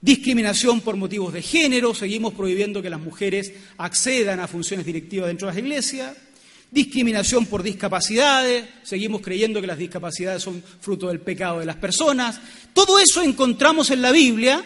discriminación 0.00 0.80
por 0.80 0.96
motivos 0.96 1.34
de 1.34 1.42
género, 1.42 1.92
seguimos 1.92 2.32
prohibiendo 2.32 2.80
que 2.80 2.88
las 2.88 3.00
mujeres 3.00 3.52
accedan 3.76 4.40
a 4.40 4.48
funciones 4.48 4.86
directivas 4.86 5.26
dentro 5.26 5.48
de 5.48 5.52
las 5.52 5.62
iglesias, 5.62 6.16
discriminación 6.70 7.44
por 7.44 7.62
discapacidades, 7.62 8.64
seguimos 8.82 9.20
creyendo 9.20 9.60
que 9.60 9.66
las 9.66 9.76
discapacidades 9.76 10.42
son 10.42 10.62
fruto 10.80 11.08
del 11.08 11.20
pecado 11.20 11.60
de 11.60 11.66
las 11.66 11.76
personas. 11.76 12.40
Todo 12.72 12.98
eso 12.98 13.20
encontramos 13.20 13.90
en 13.90 14.00
la 14.00 14.10
Biblia 14.10 14.64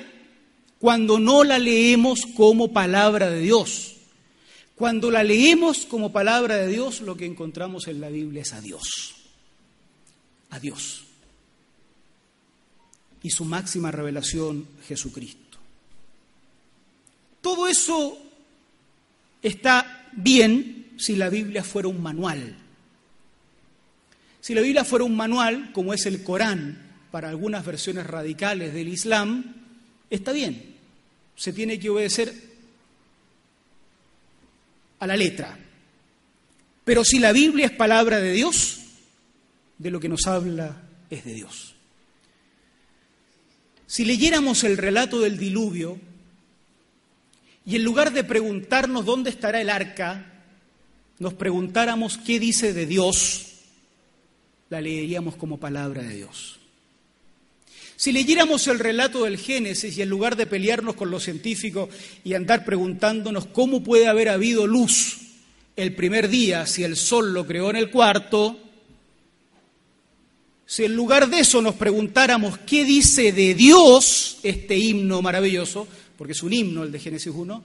cuando 0.78 1.18
no 1.18 1.44
la 1.44 1.58
leemos 1.58 2.20
como 2.36 2.72
palabra 2.72 3.30
de 3.30 3.40
Dios. 3.40 3.96
Cuando 4.74 5.10
la 5.10 5.24
leemos 5.24 5.86
como 5.86 6.12
palabra 6.12 6.56
de 6.56 6.68
Dios, 6.68 7.00
lo 7.00 7.16
que 7.16 7.26
encontramos 7.26 7.88
en 7.88 8.00
la 8.00 8.08
Biblia 8.08 8.42
es 8.42 8.52
a 8.52 8.60
Dios. 8.60 9.14
A 10.50 10.60
Dios 10.60 11.08
y 13.22 13.30
su 13.30 13.44
máxima 13.44 13.90
revelación, 13.90 14.66
Jesucristo. 14.86 15.58
Todo 17.40 17.68
eso 17.68 18.18
está 19.42 20.08
bien 20.12 20.92
si 20.98 21.16
la 21.16 21.28
Biblia 21.28 21.64
fuera 21.64 21.88
un 21.88 22.02
manual. 22.02 22.56
Si 24.40 24.54
la 24.54 24.60
Biblia 24.60 24.84
fuera 24.84 25.04
un 25.04 25.16
manual, 25.16 25.72
como 25.72 25.94
es 25.94 26.06
el 26.06 26.22
Corán 26.22 26.86
para 27.10 27.28
algunas 27.28 27.64
versiones 27.64 28.06
radicales 28.06 28.72
del 28.72 28.88
Islam, 28.88 29.54
está 30.11 30.32
bien. 30.32 30.76
Se 31.36 31.52
tiene 31.52 31.78
que 31.78 31.90
obedecer 31.90 32.34
a 34.98 35.06
la 35.06 35.16
letra. 35.16 35.59
Pero 36.84 37.04
si 37.04 37.18
la 37.18 37.32
Biblia 37.32 37.66
es 37.66 37.72
palabra 37.72 38.18
de 38.18 38.32
Dios, 38.32 38.80
de 39.78 39.90
lo 39.90 40.00
que 40.00 40.09
nos 40.09 40.26
habla 40.26 40.82
es 41.11 41.24
de 41.24 41.34
Dios. 41.34 41.74
Si 43.86 44.04
leyéramos 44.04 44.64
el 44.64 44.76
relato 44.76 45.20
del 45.20 45.38
diluvio 45.38 45.98
y 47.64 47.76
en 47.76 47.84
lugar 47.84 48.12
de 48.12 48.24
preguntarnos 48.24 49.04
dónde 49.04 49.30
estará 49.30 49.61
el 49.61 49.70
arca, 49.70 50.26
nos 51.18 51.34
preguntáramos 51.34 52.18
qué 52.18 52.38
dice 52.38 52.72
de 52.72 52.86
Dios, 52.86 53.46
la 54.70 54.80
leeríamos 54.80 55.36
como 55.36 55.59
palabra 55.59 56.02
de 56.02 56.16
Dios. 56.16 56.59
Si 57.99 58.12
leyéramos 58.12 58.68
el 58.68 58.78
relato 58.78 59.24
del 59.24 59.38
Génesis 59.38 59.99
y 59.99 60.03
en 60.03 60.09
lugar 60.09 60.36
de 60.36 60.46
pelearnos 60.46 60.94
con 60.94 61.11
los 61.11 61.24
científicos 61.24 61.88
y 62.22 62.34
andar 62.34 62.64
preguntándonos 62.64 63.46
cómo 63.46 63.82
puede 63.82 64.07
haber 64.07 64.28
habido 64.28 64.68
luz 64.68 65.18
el 65.74 65.96
primer 65.96 66.28
día 66.28 66.64
si 66.64 66.84
el 66.84 66.94
sol 66.94 67.34
lo 67.34 67.44
creó 67.44 67.70
en 67.70 67.74
el 67.74 67.90
cuarto, 67.90 68.57
si 70.64 70.84
en 70.84 70.94
lugar 70.94 71.28
de 71.28 71.40
eso 71.40 71.61
nos 71.61 71.74
preguntáramos 71.74 72.59
qué 72.59 72.84
dice 72.84 73.32
de 73.32 73.55
Dios 73.55 74.38
este 74.44 74.78
himno 74.78 75.20
maravilloso, 75.20 75.88
porque 76.16 76.34
es 76.34 76.42
un 76.44 76.53
himno 76.53 76.84
el 76.84 76.92
de 76.92 77.01
Génesis 77.01 77.32
1, 77.34 77.64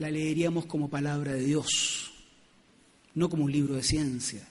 la 0.00 0.10
leeríamos 0.10 0.66
como 0.66 0.90
palabra 0.90 1.34
de 1.34 1.44
Dios, 1.44 2.10
no 3.14 3.30
como 3.30 3.44
un 3.44 3.52
libro 3.52 3.76
de 3.76 3.84
ciencia. 3.84 4.48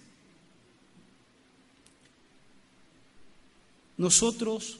Nosotros 4.01 4.79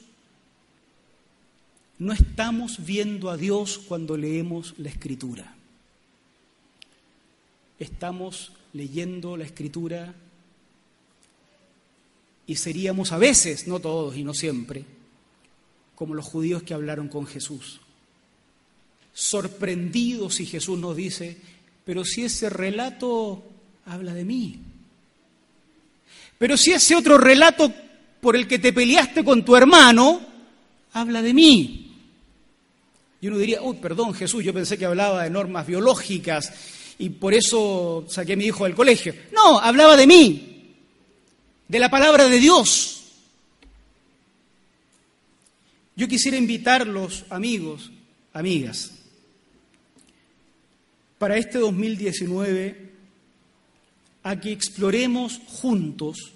no 2.00 2.12
estamos 2.12 2.84
viendo 2.84 3.30
a 3.30 3.36
Dios 3.36 3.78
cuando 3.78 4.16
leemos 4.16 4.74
la 4.78 4.88
escritura. 4.88 5.54
Estamos 7.78 8.50
leyendo 8.72 9.36
la 9.36 9.44
escritura 9.44 10.12
y 12.48 12.56
seríamos 12.56 13.12
a 13.12 13.18
veces, 13.18 13.68
no 13.68 13.78
todos 13.78 14.16
y 14.16 14.24
no 14.24 14.34
siempre, 14.34 14.84
como 15.94 16.14
los 16.14 16.26
judíos 16.26 16.64
que 16.64 16.74
hablaron 16.74 17.06
con 17.06 17.24
Jesús, 17.24 17.80
sorprendidos 19.12 20.34
si 20.34 20.46
Jesús 20.46 20.80
nos 20.80 20.96
dice, 20.96 21.38
pero 21.84 22.04
si 22.04 22.24
ese 22.24 22.50
relato 22.50 23.40
habla 23.86 24.14
de 24.14 24.24
mí, 24.24 24.58
pero 26.38 26.56
si 26.56 26.72
ese 26.72 26.96
otro 26.96 27.18
relato 27.18 27.72
por 28.22 28.36
el 28.36 28.46
que 28.46 28.60
te 28.60 28.72
peleaste 28.72 29.24
con 29.24 29.44
tu 29.44 29.56
hermano 29.56 30.20
habla 30.92 31.20
de 31.22 31.34
mí. 31.34 31.92
Y 33.20 33.26
uno 33.26 33.36
diría, 33.36 33.60
uy, 33.60 33.78
perdón 33.78 34.14
Jesús, 34.14 34.44
yo 34.44 34.54
pensé 34.54 34.78
que 34.78 34.84
hablaba 34.84 35.24
de 35.24 35.30
normas 35.30 35.66
biológicas 35.66 36.52
y 37.00 37.10
por 37.10 37.34
eso 37.34 38.04
saqué 38.08 38.34
a 38.34 38.36
mi 38.36 38.44
hijo 38.44 38.62
del 38.62 38.76
colegio. 38.76 39.12
No, 39.32 39.58
hablaba 39.58 39.96
de 39.96 40.06
mí 40.06 40.74
de 41.66 41.78
la 41.80 41.90
palabra 41.90 42.28
de 42.28 42.38
Dios. 42.38 43.02
Yo 45.96 46.06
quisiera 46.06 46.36
invitarlos, 46.36 47.24
amigos, 47.28 47.90
amigas, 48.34 48.92
para 51.18 51.36
este 51.36 51.58
2019 51.58 52.92
a 54.22 54.38
que 54.38 54.52
exploremos 54.52 55.40
juntos 55.48 56.34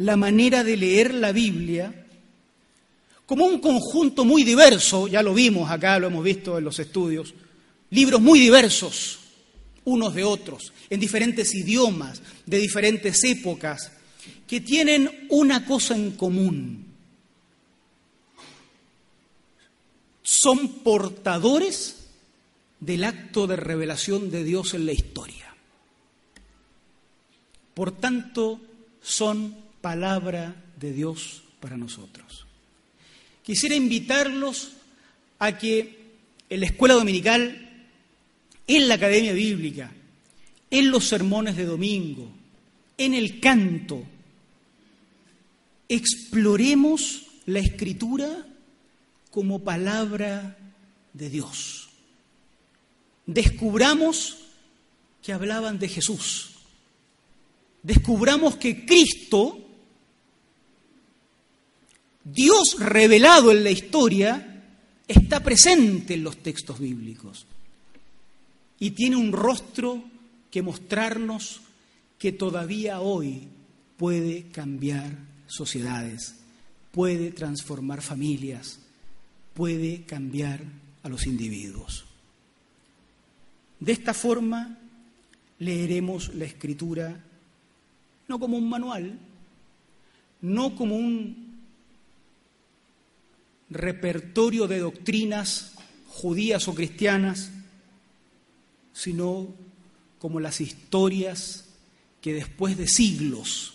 la 0.00 0.16
manera 0.16 0.64
de 0.64 0.76
leer 0.76 1.12
la 1.12 1.30
Biblia 1.30 2.06
como 3.26 3.44
un 3.44 3.60
conjunto 3.60 4.24
muy 4.24 4.44
diverso, 4.44 5.06
ya 5.06 5.22
lo 5.22 5.34
vimos 5.34 5.70
acá, 5.70 5.98
lo 5.98 6.06
hemos 6.06 6.24
visto 6.24 6.56
en 6.58 6.64
los 6.64 6.78
estudios, 6.78 7.34
libros 7.90 8.20
muy 8.20 8.40
diversos, 8.40 9.18
unos 9.84 10.14
de 10.14 10.24
otros, 10.24 10.72
en 10.88 10.98
diferentes 10.98 11.54
idiomas, 11.54 12.22
de 12.46 12.58
diferentes 12.58 13.22
épocas, 13.24 13.92
que 14.46 14.62
tienen 14.62 15.26
una 15.28 15.66
cosa 15.66 15.94
en 15.94 16.12
común. 16.12 16.86
Son 20.22 20.80
portadores 20.82 22.06
del 22.80 23.04
acto 23.04 23.46
de 23.46 23.56
revelación 23.56 24.30
de 24.30 24.44
Dios 24.44 24.72
en 24.72 24.86
la 24.86 24.92
historia. 24.92 25.54
Por 27.74 27.92
tanto, 27.92 28.60
son 29.02 29.59
palabra 29.80 30.54
de 30.78 30.92
Dios 30.92 31.42
para 31.60 31.76
nosotros. 31.76 32.46
Quisiera 33.42 33.74
invitarlos 33.74 34.72
a 35.38 35.56
que 35.58 35.98
en 36.48 36.60
la 36.60 36.66
escuela 36.66 36.94
dominical 36.94 37.66
en 38.76 38.86
la 38.86 38.94
academia 38.94 39.32
bíblica, 39.32 39.90
en 40.70 40.90
los 40.92 41.08
sermones 41.08 41.56
de 41.56 41.64
domingo, 41.64 42.30
en 42.96 43.14
el 43.14 43.40
canto, 43.40 44.04
exploremos 45.88 47.22
la 47.46 47.58
escritura 47.58 48.46
como 49.32 49.64
palabra 49.64 50.56
de 51.12 51.30
Dios. 51.30 51.88
Descubramos 53.26 54.38
que 55.20 55.32
hablaban 55.32 55.80
de 55.80 55.88
Jesús. 55.88 56.50
Descubramos 57.82 58.54
que 58.54 58.86
Cristo, 58.86 59.58
Dios 62.32 62.76
revelado 62.78 63.50
en 63.50 63.64
la 63.64 63.70
historia, 63.70 64.62
está 65.08 65.40
presente 65.40 66.14
en 66.14 66.22
los 66.22 66.36
textos 66.36 66.78
bíblicos 66.78 67.46
y 68.78 68.92
tiene 68.92 69.16
un 69.16 69.32
rostro 69.32 70.02
que 70.50 70.62
mostrarnos 70.62 71.60
que 72.18 72.32
todavía 72.32 73.00
hoy 73.00 73.48
puede 73.96 74.44
cambiar 74.52 75.16
sociedades, 75.46 76.36
puede 76.92 77.32
transformar 77.32 78.02
familias, 78.02 78.78
puede 79.54 80.02
cambiar 80.02 80.60
a 81.02 81.08
los 81.08 81.26
individuos. 81.26 82.04
De 83.80 83.92
esta 83.92 84.14
forma 84.14 84.78
leeremos 85.58 86.34
la 86.34 86.44
escritura 86.44 87.24
no 88.28 88.38
como 88.38 88.56
un 88.56 88.68
manual, 88.68 89.18
no 90.42 90.76
como 90.76 90.96
un 90.96 91.49
repertorio 93.70 94.66
de 94.66 94.80
doctrinas 94.80 95.74
judías 96.08 96.66
o 96.68 96.74
cristianas, 96.74 97.50
sino 98.92 99.48
como 100.18 100.40
las 100.40 100.60
historias 100.60 101.68
que 102.20 102.34
después 102.34 102.76
de 102.76 102.88
siglos 102.88 103.74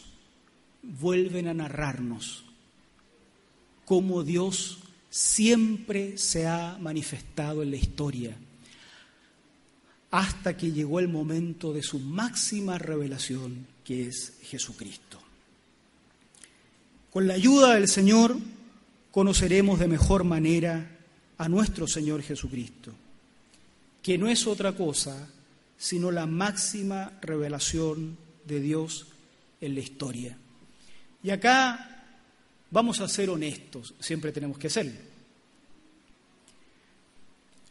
vuelven 0.84 1.48
a 1.48 1.54
narrarnos 1.54 2.43
cómo 3.86 4.24
Dios 4.24 4.80
siempre 5.10 6.18
se 6.18 6.48
ha 6.48 6.78
manifestado 6.80 7.64
en 7.64 7.72
la 7.72 7.78
historia, 7.78 8.36
hasta 10.12 10.58
que 10.58 10.72
llegó 10.72 11.00
el 11.00 11.08
momento 11.08 11.74
de 11.74 11.82
su 11.82 12.00
máxima 12.00 12.78
revelación, 12.78 13.68
que 13.84 14.08
es 14.08 14.34
Jesucristo. 14.43 15.22
Con 17.12 17.28
la 17.28 17.36
ayuda 17.36 17.76
del 17.76 17.88
Señor 17.88 18.38
conoceremos 19.16 19.80
de 19.80 19.88
mejor 19.88 20.26
manera 20.26 20.91
a 21.38 21.47
nuestro 21.47 21.88
Señor 21.88 22.22
Jesucristo, 22.22 22.91
que 24.03 24.18
no 24.18 24.28
es 24.28 24.45
otra 24.45 24.74
cosa 24.74 25.30
sino 25.78 26.11
la 26.11 26.26
máxima 26.26 27.13
revelación 27.22 28.18
de 28.43 28.59
Dios 28.59 29.07
en 29.61 29.74
la 29.74 29.80
historia. 29.80 30.38
Y 31.24 31.30
acá 31.30 32.03
vamos 32.72 32.99
a 32.99 33.07
ser 33.07 33.30
honestos, 33.30 33.93
siempre 34.01 34.34
tenemos 34.34 34.57
que 34.57 34.70
serlo. 34.70 34.99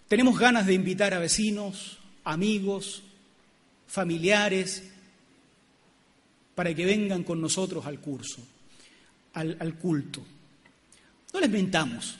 Tenemos 0.09 0.39
ganas 0.39 0.65
de 0.65 0.73
invitar 0.73 1.13
a 1.13 1.19
vecinos, 1.19 1.99
amigos, 2.25 3.03
familiares, 3.87 4.83
para 6.55 6.75
que 6.75 6.87
vengan 6.87 7.23
con 7.23 7.39
nosotros 7.39 7.85
al 7.85 8.01
curso 8.01 8.41
al, 9.35 9.75
culto. 9.79 10.23
No 11.35 11.41
les 11.41 11.51
mentamos. 11.51 12.15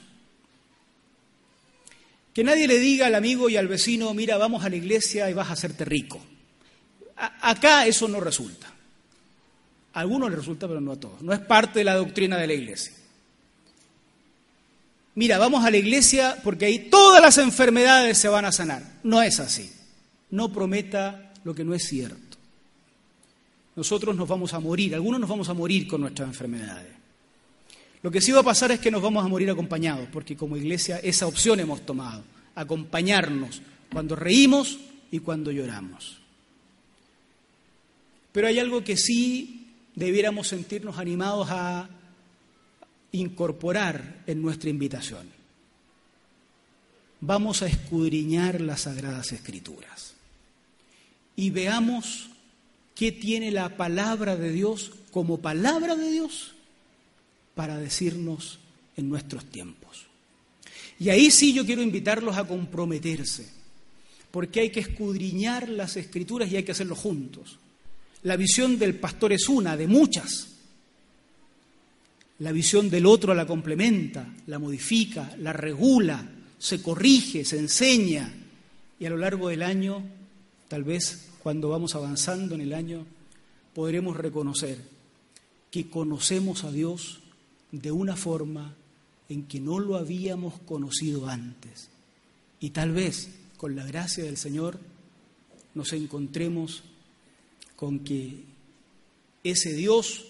Que 2.35 2.43
nadie 2.43 2.67
le 2.67 2.81
diga 2.81 3.07
al 3.07 3.15
amigo 3.15 3.49
y 3.49 3.57
al 3.57 3.69
vecino, 3.69 4.13
mira, 4.13 4.37
vamos 4.37 4.65
a 4.65 4.69
la 4.69 4.75
iglesia 4.75 5.31
y 5.31 5.35
vas 5.35 5.49
a 5.49 5.53
hacerte 5.53 5.85
rico. 5.85 6.21
acá 7.17 7.87
eso 7.87 8.09
no 8.09 8.19
resulta. 8.19 8.67
A 9.93 10.01
algunos 10.01 10.31
les 10.31 10.41
resulta, 10.41 10.67
pero 10.67 10.81
no 10.81 10.91
a 10.91 10.97
todos. 10.97 11.23
No 11.23 11.33
es 11.33 11.39
parte 11.39 11.79
de 11.79 11.85
la 11.85 11.95
doctrina 11.95 12.37
de 12.37 12.49
la 12.49 12.55
iglesia. 12.55 12.93
Mira, 15.15 15.39
vamos 15.39 15.65
a 15.65 15.71
la 15.71 15.77
iglesia 15.77 16.37
porque 16.43 16.65
ahí 16.65 16.91
todas 16.91 17.23
las 17.23 17.39
enfermedades 17.39 18.19
se 18.19 18.27
van 18.27 18.45
a 18.45 18.51
sanar. 18.51 18.83
No 19.05 19.23
es 19.23 19.39
así. 19.39 19.71
No 20.31 20.53
prometa 20.53 21.33
lo 21.45 21.55
que 21.55 21.63
no 21.63 21.73
es 21.73 21.87
cierto. 21.87 22.37
Nosotros 23.77 24.17
nos 24.17 24.27
vamos 24.27 24.53
a 24.55 24.59
morir, 24.59 24.93
algunos 24.93 25.21
nos 25.21 25.31
vamos 25.31 25.49
a 25.49 25.55
morir 25.55 25.87
con 25.87 26.01
nuestras 26.01 26.29
enfermedades. 26.29 27.04
Lo 28.05 28.11
que 28.11 28.21
sí 28.21 28.33
va 28.33 28.41
a 28.41 28.45
pasar 28.45 28.71
es 28.71 28.81
que 28.81 28.91
nos 28.91 29.01
vamos 29.01 29.25
a 29.25 29.29
morir 29.29 29.49
acompañados, 29.49 30.07
porque 30.13 30.37
como 30.37 30.59
iglesia 30.59 30.99
esa 30.99 31.27
opción 31.27 31.59
hemos 31.59 31.87
tomado, 31.87 32.23
acompañarnos 32.55 33.63
cuando 33.91 34.15
reímos 34.15 34.79
y 35.11 35.21
cuando 35.21 35.51
lloramos. 35.51 36.19
Pero 38.31 38.47
hay 38.47 38.59
algo 38.59 38.85
que 38.85 38.99
sí 38.99 39.69
debiéramos 39.95 40.49
sentirnos 40.49 40.99
animados 40.99 41.49
a 41.51 41.89
incorporar 43.13 44.23
en 44.27 44.43
nuestra 44.43 44.69
invitación. 44.69 45.27
Vamos 47.23 47.63
a 47.63 47.69
escudriñar 47.69 48.61
las 48.61 48.83
sagradas 48.83 49.33
escrituras 49.33 50.13
y 51.37 51.49
veamos 51.49 52.29
qué 52.95 53.13
tiene 53.13 53.51
la 53.51 53.79
palabra 53.79 54.37
de 54.37 54.53
Dios 54.53 54.91
como 55.11 55.41
palabra 55.41 55.97
de 55.97 56.11
Dios 56.11 56.54
para 57.55 57.79
decirnos 57.79 58.59
en 58.97 59.09
nuestros 59.09 59.45
tiempos. 59.47 60.07
Y 60.99 61.09
ahí 61.09 61.31
sí 61.31 61.53
yo 61.53 61.65
quiero 61.65 61.83
invitarlos 61.83 62.37
a 62.37 62.47
comprometerse, 62.47 63.49
porque 64.31 64.61
hay 64.61 64.71
que 64.71 64.81
escudriñar 64.81 65.69
las 65.69 65.97
escrituras 65.97 66.51
y 66.51 66.57
hay 66.57 66.63
que 66.63 66.73
hacerlo 66.73 66.95
juntos. 66.95 67.59
La 68.23 68.37
visión 68.37 68.79
del 68.79 68.95
pastor 68.95 69.33
es 69.33 69.49
una, 69.49 69.77
de 69.77 69.87
muchas. 69.87 70.49
La 72.39 72.53
visión 72.53 72.91
del 72.91 73.07
otro 73.07 73.35
la 73.35 73.47
complementa, 73.47 74.27
la 74.47 74.59
modifica, 74.59 75.35
la 75.39 75.53
regula, 75.53 76.27
se 76.59 76.83
corrige, 76.83 77.45
se 77.45 77.59
enseña. 77.59 78.33
Y 78.99 79.07
a 79.07 79.11
lo 79.11 79.19
largo 79.19 79.49
del 79.49 79.63
año, 79.63 80.03
tal 80.69 80.85
vez 80.85 81.29
cuando 81.43 81.69
vamos 81.69 81.95
avanzando 81.95 82.55
en 82.55 82.63
el 82.63 82.73
año, 82.73 83.05
podremos 83.75 84.17
reconocer 84.17 84.79
que 85.71 85.91
conocemos 85.91 86.65
a 86.65 86.73
Dios 86.73 87.21
de 87.81 87.91
una 87.91 88.17
forma 88.17 88.75
en 89.29 89.47
que 89.47 89.61
no 89.61 89.79
lo 89.79 89.97
habíamos 89.97 90.61
conocido 90.61 91.29
antes. 91.29 91.89
Y 92.61 92.71
tal 92.71 92.93
vez, 92.93 93.31
con 93.57 93.75
la 93.75 93.85
gracia 93.85 94.25
del 94.25 94.37
Señor, 94.37 94.79
nos 95.75 95.93
encontremos 95.93 96.83
con 97.77 98.01
que 98.01 98.45
ese 99.43 99.75
Dios 99.75 100.27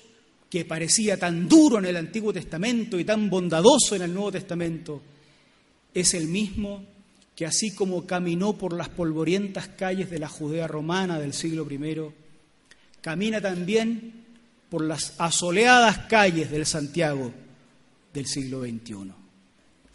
que 0.51 0.65
parecía 0.65 1.19
tan 1.19 1.49
duro 1.49 1.79
en 1.79 1.87
el 1.87 1.97
Antiguo 1.97 2.33
Testamento 2.33 2.99
y 2.99 3.05
tan 3.05 3.29
bondadoso 3.29 3.97
en 3.97 4.03
el 4.03 4.15
Nuevo 4.15 4.33
Testamento, 4.33 5.03
es 5.93 6.15
el 6.15 6.29
mismo 6.29 6.85
que 7.35 7.47
así 7.47 7.75
como 7.75 8.07
caminó 8.07 8.57
por 8.57 8.73
las 8.73 8.89
polvorientas 8.89 9.69
calles 9.69 10.11
de 10.11 10.21
la 10.21 10.29
Judea 10.29 10.69
romana 10.69 11.19
del 11.19 11.33
siglo 11.33 11.67
I, 11.71 12.13
camina 13.01 13.41
también 13.41 14.24
por 14.69 14.85
las 14.85 15.15
asoleadas 15.19 15.99
calles 16.07 16.51
del 16.51 16.67
Santiago 16.67 17.33
del 18.13 18.27
siglo 18.27 18.63
XXI. 18.63 19.13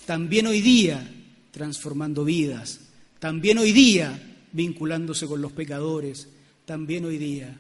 También 0.06 0.48
hoy 0.48 0.62
día 0.62 1.08
transformando 1.52 2.24
vidas, 2.24 2.80
también 3.20 3.58
hoy 3.58 3.72
día 3.72 4.38
vinculándose 4.52 5.28
con 5.28 5.42
los 5.42 5.52
pecadores, 5.52 6.28
también 6.66 7.06
hoy 7.06 7.18
día 7.18 7.58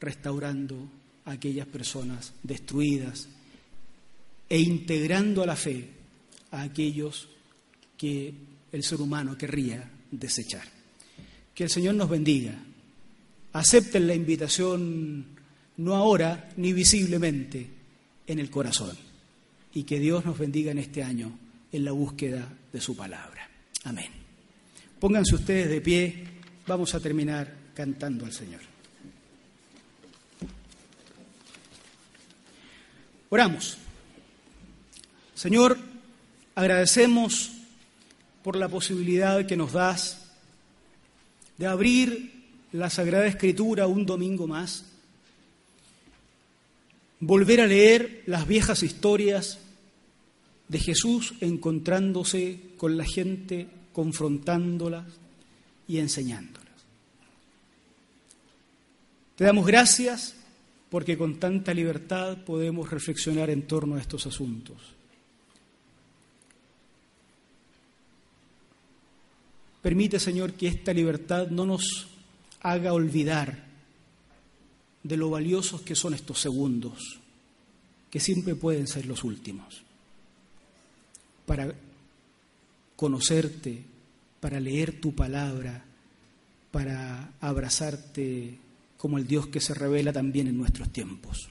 restaurando 0.00 0.88
a 1.24 1.32
aquellas 1.32 1.66
personas 1.66 2.32
destruidas 2.42 3.28
e 4.48 4.60
integrando 4.60 5.42
a 5.42 5.46
la 5.46 5.56
fe 5.56 5.88
a 6.50 6.62
aquellos 6.62 7.28
que 7.96 8.34
el 8.70 8.82
ser 8.82 9.00
humano 9.00 9.36
querría 9.36 9.90
desechar. 10.10 10.64
Que 11.54 11.64
el 11.64 11.70
Señor 11.70 11.94
nos 11.94 12.08
bendiga. 12.08 12.58
Acepten 13.52 14.06
la 14.06 14.14
invitación 14.14 15.26
no 15.78 15.94
ahora 15.94 16.50
ni 16.56 16.72
visiblemente 16.72 17.68
en 18.26 18.38
el 18.38 18.50
corazón. 18.50 18.96
Y 19.74 19.84
que 19.84 19.98
Dios 19.98 20.24
nos 20.24 20.38
bendiga 20.38 20.70
en 20.70 20.78
este 20.78 21.02
año 21.02 21.32
en 21.72 21.84
la 21.84 21.92
búsqueda 21.92 22.48
de 22.72 22.80
su 22.80 22.94
palabra. 22.94 23.48
Amén. 23.84 24.10
Pónganse 25.00 25.34
ustedes 25.34 25.68
de 25.68 25.80
pie, 25.80 26.24
vamos 26.66 26.94
a 26.94 27.00
terminar 27.00 27.52
cantando 27.74 28.24
al 28.24 28.32
Señor. 28.32 28.60
Oramos. 33.30 33.78
Señor, 35.34 35.78
agradecemos 36.54 37.50
por 38.42 38.56
la 38.56 38.68
posibilidad 38.68 39.46
que 39.46 39.56
nos 39.56 39.72
das 39.72 40.28
de 41.56 41.66
abrir 41.66 42.32
la 42.72 42.90
Sagrada 42.90 43.26
Escritura 43.26 43.86
un 43.86 44.04
domingo 44.04 44.46
más 44.46 44.91
volver 47.22 47.60
a 47.60 47.68
leer 47.68 48.24
las 48.26 48.48
viejas 48.48 48.82
historias 48.82 49.60
de 50.66 50.78
Jesús 50.80 51.34
encontrándose 51.40 52.58
con 52.76 52.96
la 52.96 53.04
gente, 53.04 53.68
confrontándolas 53.92 55.06
y 55.86 55.98
enseñándolas. 55.98 56.62
Te 59.36 59.44
damos 59.44 59.66
gracias 59.66 60.34
porque 60.90 61.16
con 61.16 61.38
tanta 61.38 61.72
libertad 61.72 62.38
podemos 62.38 62.90
reflexionar 62.90 63.50
en 63.50 63.62
torno 63.68 63.94
a 63.94 64.00
estos 64.00 64.26
asuntos. 64.26 64.78
Permite, 69.80 70.18
Señor, 70.18 70.54
que 70.54 70.66
esta 70.66 70.92
libertad 70.92 71.48
no 71.48 71.66
nos 71.66 72.08
haga 72.60 72.92
olvidar 72.92 73.71
de 75.02 75.16
lo 75.16 75.30
valiosos 75.30 75.82
que 75.82 75.94
son 75.94 76.14
estos 76.14 76.40
segundos, 76.40 77.18
que 78.10 78.20
siempre 78.20 78.54
pueden 78.54 78.86
ser 78.86 79.06
los 79.06 79.24
últimos, 79.24 79.82
para 81.46 81.74
conocerte, 82.96 83.82
para 84.40 84.60
leer 84.60 85.00
tu 85.00 85.14
palabra, 85.14 85.84
para 86.70 87.32
abrazarte 87.40 88.58
como 88.96 89.18
el 89.18 89.26
Dios 89.26 89.48
que 89.48 89.60
se 89.60 89.74
revela 89.74 90.12
también 90.12 90.46
en 90.46 90.56
nuestros 90.56 90.92
tiempos. 90.92 91.48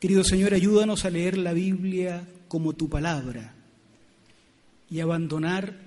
Querido 0.00 0.24
Señor, 0.24 0.52
ayúdanos 0.52 1.04
a 1.04 1.10
leer 1.10 1.38
la 1.38 1.52
Biblia 1.52 2.28
como 2.48 2.74
tu 2.74 2.88
palabra 2.88 3.54
y 4.90 5.00
abandonar 5.00 5.78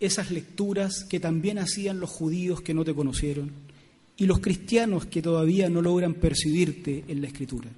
esas 0.00 0.30
lecturas 0.30 1.04
que 1.04 1.20
también 1.20 1.58
hacían 1.58 2.00
los 2.00 2.10
judíos 2.10 2.60
que 2.60 2.74
no 2.74 2.84
te 2.84 2.94
conocieron 2.94 3.52
y 4.22 4.26
los 4.26 4.38
cristianos 4.38 5.06
que 5.06 5.20
todavía 5.20 5.68
no 5.68 5.82
logran 5.82 6.14
percibirte 6.14 7.02
en 7.08 7.20
la 7.20 7.26
Escritura. 7.26 7.68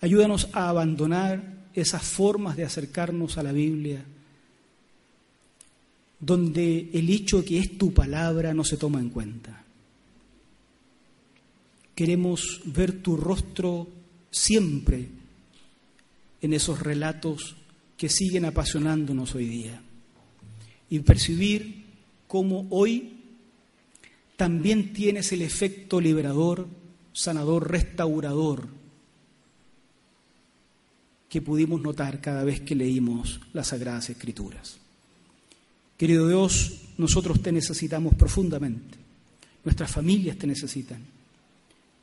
Ayúdanos 0.00 0.48
a 0.52 0.68
abandonar 0.68 1.66
esas 1.74 2.04
formas 2.04 2.56
de 2.56 2.62
acercarnos 2.62 3.36
a 3.36 3.42
la 3.42 3.50
Biblia, 3.50 4.04
donde 6.20 6.90
el 6.92 7.10
hecho 7.10 7.44
que 7.44 7.58
es 7.58 7.76
tu 7.76 7.92
palabra 7.92 8.54
no 8.54 8.62
se 8.62 8.76
toma 8.76 9.00
en 9.00 9.08
cuenta. 9.08 9.64
Queremos 11.96 12.60
ver 12.66 13.02
tu 13.02 13.16
rostro 13.16 13.88
siempre 14.30 15.08
en 16.40 16.52
esos 16.52 16.78
relatos 16.78 17.56
que 17.96 18.08
siguen 18.08 18.44
apasionándonos 18.44 19.34
hoy 19.34 19.46
día 19.46 19.82
y 20.88 21.00
percibir 21.00 21.86
cómo 22.28 22.68
hoy 22.70 23.19
también 24.40 24.94
tienes 24.94 25.32
el 25.32 25.42
efecto 25.42 26.00
liberador, 26.00 26.66
sanador, 27.12 27.70
restaurador 27.70 28.68
que 31.28 31.42
pudimos 31.42 31.82
notar 31.82 32.22
cada 32.22 32.42
vez 32.42 32.62
que 32.62 32.74
leímos 32.74 33.38
las 33.52 33.68
Sagradas 33.68 34.08
Escrituras. 34.08 34.78
Querido 35.98 36.26
Dios, 36.26 36.80
nosotros 36.96 37.42
te 37.42 37.52
necesitamos 37.52 38.14
profundamente, 38.14 38.96
nuestras 39.62 39.90
familias 39.90 40.38
te 40.38 40.46
necesitan, 40.46 41.04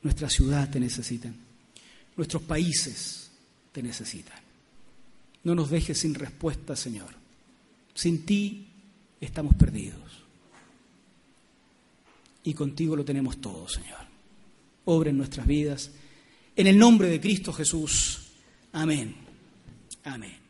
nuestra 0.04 0.30
ciudad 0.30 0.70
te 0.70 0.80
necesitan, 0.80 1.36
nuestros 2.16 2.44
países 2.44 3.32
te 3.72 3.82
necesitan. 3.82 4.38
No 5.44 5.56
nos 5.56 5.72
dejes 5.72 5.98
sin 5.98 6.14
respuesta, 6.14 6.76
Señor. 6.76 7.10
Sin 7.96 8.28
ti 8.28 8.68
estamos 9.20 9.56
perdidos. 9.56 10.27
Y 12.48 12.54
contigo 12.54 12.96
lo 12.96 13.04
tenemos 13.04 13.42
todo, 13.42 13.68
Señor. 13.68 14.00
Obra 14.86 15.10
en 15.10 15.18
nuestras 15.18 15.46
vidas. 15.46 15.92
En 16.56 16.66
el 16.68 16.78
nombre 16.78 17.10
de 17.10 17.20
Cristo 17.20 17.52
Jesús. 17.52 18.22
Amén. 18.72 19.14
Amén. 20.06 20.47